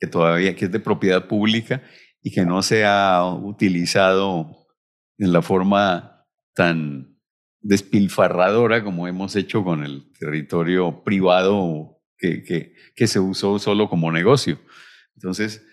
que 0.00 0.06
todavía 0.06 0.54
que 0.54 0.66
es 0.66 0.72
de 0.72 0.80
propiedad 0.80 1.26
pública 1.26 1.82
y 2.22 2.32
que 2.32 2.44
no 2.44 2.62
se 2.62 2.84
ha 2.84 3.24
utilizado 3.24 4.66
en 5.18 5.32
la 5.32 5.42
forma 5.42 6.26
tan 6.54 7.18
despilfarradora 7.60 8.82
como 8.82 9.08
hemos 9.08 9.34
hecho 9.36 9.64
con 9.64 9.84
el 9.84 10.10
territorio 10.18 11.02
privado 11.04 12.00
que, 12.16 12.42
que, 12.44 12.74
que 12.94 13.06
se 13.06 13.20
usó 13.20 13.58
solo 13.58 13.88
como 13.88 14.10
negocio. 14.10 14.58
Entonces, 15.14 15.66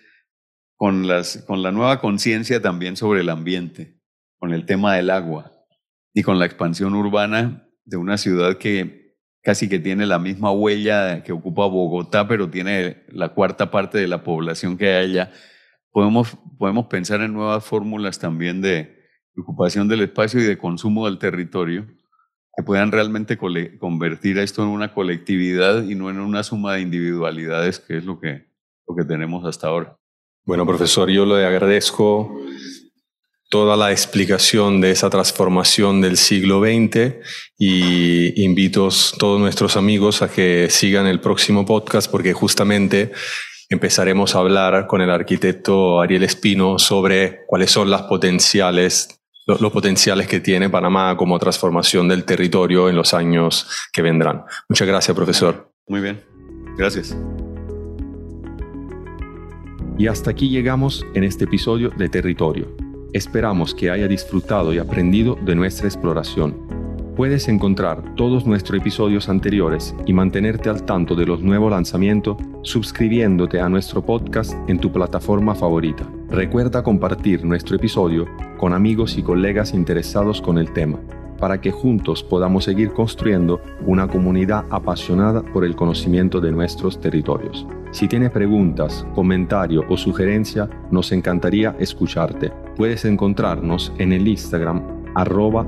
con, 0.76 1.06
las, 1.06 1.38
con 1.46 1.62
la 1.62 1.72
nueva 1.72 2.00
conciencia 2.00 2.62
también 2.62 2.96
sobre 2.96 3.20
el 3.20 3.30
ambiente, 3.30 4.00
con 4.38 4.52
el 4.52 4.66
tema 4.66 4.94
del 4.94 5.10
agua 5.10 5.52
y 6.14 6.22
con 6.22 6.38
la 6.38 6.46
expansión 6.46 6.94
urbana 6.94 7.68
de 7.84 7.96
una 7.96 8.18
ciudad 8.18 8.58
que 8.58 9.06
casi 9.42 9.68
que 9.68 9.78
tiene 9.78 10.06
la 10.06 10.18
misma 10.18 10.50
huella 10.50 11.22
que 11.22 11.30
ocupa 11.32 11.66
Bogotá, 11.66 12.26
pero 12.26 12.50
tiene 12.50 13.04
la 13.08 13.28
cuarta 13.28 13.70
parte 13.70 13.96
de 13.96 14.08
la 14.08 14.24
población 14.24 14.76
que 14.76 14.88
hay 14.88 15.10
allá, 15.10 15.32
podemos, 15.92 16.36
podemos 16.58 16.86
pensar 16.86 17.20
en 17.20 17.32
nuevas 17.32 17.64
fórmulas 17.64 18.18
también 18.18 18.60
de, 18.60 18.94
ocupación 19.38 19.86
del 19.86 20.00
espacio 20.00 20.40
y 20.40 20.44
de 20.44 20.58
consumo 20.58 21.06
del 21.06 21.18
territorio, 21.18 21.86
que 22.56 22.64
puedan 22.64 22.90
realmente 22.90 23.36
convertir 23.36 24.38
esto 24.38 24.62
en 24.62 24.68
una 24.68 24.92
colectividad 24.92 25.84
y 25.84 25.94
no 25.94 26.10
en 26.10 26.18
una 26.18 26.42
suma 26.42 26.74
de 26.74 26.80
individualidades, 26.80 27.78
que 27.78 27.98
es 27.98 28.04
lo 28.04 28.18
que, 28.18 28.46
lo 28.88 28.96
que 28.96 29.04
tenemos 29.04 29.44
hasta 29.44 29.68
ahora. 29.68 29.96
Bueno, 30.46 30.64
profesor, 30.64 31.10
yo 31.10 31.26
le 31.26 31.44
agradezco 31.44 32.40
toda 33.50 33.76
la 33.76 33.90
explicación 33.90 34.80
de 34.80 34.92
esa 34.92 35.10
transformación 35.10 36.00
del 36.00 36.16
siglo 36.16 36.60
XX 36.60 37.16
y 37.58 38.44
invito 38.44 38.86
a 38.86 39.18
todos 39.18 39.40
nuestros 39.40 39.76
amigos 39.76 40.22
a 40.22 40.28
que 40.30 40.68
sigan 40.70 41.06
el 41.06 41.20
próximo 41.20 41.66
podcast 41.66 42.10
porque 42.10 42.32
justamente 42.32 43.12
empezaremos 43.68 44.36
a 44.36 44.38
hablar 44.38 44.86
con 44.86 45.00
el 45.00 45.10
arquitecto 45.10 46.00
Ariel 46.00 46.22
Espino 46.22 46.78
sobre 46.78 47.44
cuáles 47.46 47.72
son 47.72 47.90
las 47.90 48.02
potenciales 48.02 49.20
los, 49.46 49.72
potenciales 49.72 50.26
que 50.26 50.40
tiene 50.40 50.70
Panamá 50.70 51.16
como 51.16 51.38
transformación 51.38 52.08
del 52.08 52.24
territorio 52.24 52.88
en 52.88 52.96
los 52.96 53.14
años 53.14 53.68
que 53.92 54.02
vendrán. 54.02 54.44
Muchas 54.68 54.88
gracias, 54.88 55.16
profesor. 55.16 55.72
Muy 55.86 56.00
bien, 56.00 56.20
gracias. 56.76 57.16
Y 59.98 60.08
hasta 60.08 60.30
aquí 60.30 60.50
llegamos 60.50 61.06
en 61.14 61.24
este 61.24 61.44
episodio 61.44 61.88
de 61.88 62.10
Territorio. 62.10 62.68
Esperamos 63.14 63.74
que 63.74 63.90
haya 63.90 64.06
disfrutado 64.06 64.74
y 64.74 64.78
aprendido 64.78 65.38
de 65.42 65.54
nuestra 65.54 65.86
exploración. 65.86 66.54
Puedes 67.16 67.48
encontrar 67.48 68.14
todos 68.14 68.44
nuestros 68.44 68.78
episodios 68.78 69.30
anteriores 69.30 69.94
y 70.04 70.12
mantenerte 70.12 70.68
al 70.68 70.84
tanto 70.84 71.14
de 71.14 71.24
los 71.24 71.40
nuevos 71.40 71.70
lanzamientos 71.70 72.36
suscribiéndote 72.60 73.58
a 73.58 73.70
nuestro 73.70 74.04
podcast 74.04 74.52
en 74.68 74.78
tu 74.78 74.92
plataforma 74.92 75.54
favorita. 75.54 76.06
Recuerda 76.28 76.82
compartir 76.82 77.42
nuestro 77.46 77.76
episodio 77.76 78.26
con 78.58 78.74
amigos 78.74 79.16
y 79.16 79.22
colegas 79.22 79.72
interesados 79.72 80.42
con 80.42 80.58
el 80.58 80.74
tema 80.74 80.98
para 81.38 81.60
que 81.60 81.70
juntos 81.70 82.22
podamos 82.22 82.64
seguir 82.64 82.92
construyendo 82.92 83.60
una 83.86 84.08
comunidad 84.08 84.64
apasionada 84.70 85.42
por 85.42 85.64
el 85.64 85.76
conocimiento 85.76 86.40
de 86.40 86.52
nuestros 86.52 87.00
territorios. 87.00 87.66
Si 87.90 88.08
tienes 88.08 88.30
preguntas, 88.30 89.06
comentarios 89.14 89.84
o 89.88 89.96
sugerencia, 89.96 90.68
nos 90.90 91.12
encantaría 91.12 91.76
escucharte. 91.78 92.52
Puedes 92.76 93.04
encontrarnos 93.04 93.92
en 93.98 94.12
el 94.12 94.28
Instagram 94.28 94.82
arroba 95.14 95.66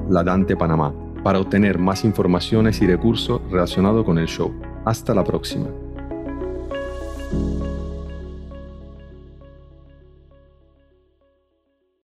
Panamá 0.58 0.92
para 1.22 1.40
obtener 1.40 1.78
más 1.78 2.04
informaciones 2.04 2.82
y 2.82 2.86
recursos 2.86 3.40
relacionados 3.50 4.04
con 4.04 4.18
el 4.18 4.26
show. 4.26 4.52
Hasta 4.84 5.14
la 5.14 5.24
próxima. 5.24 5.87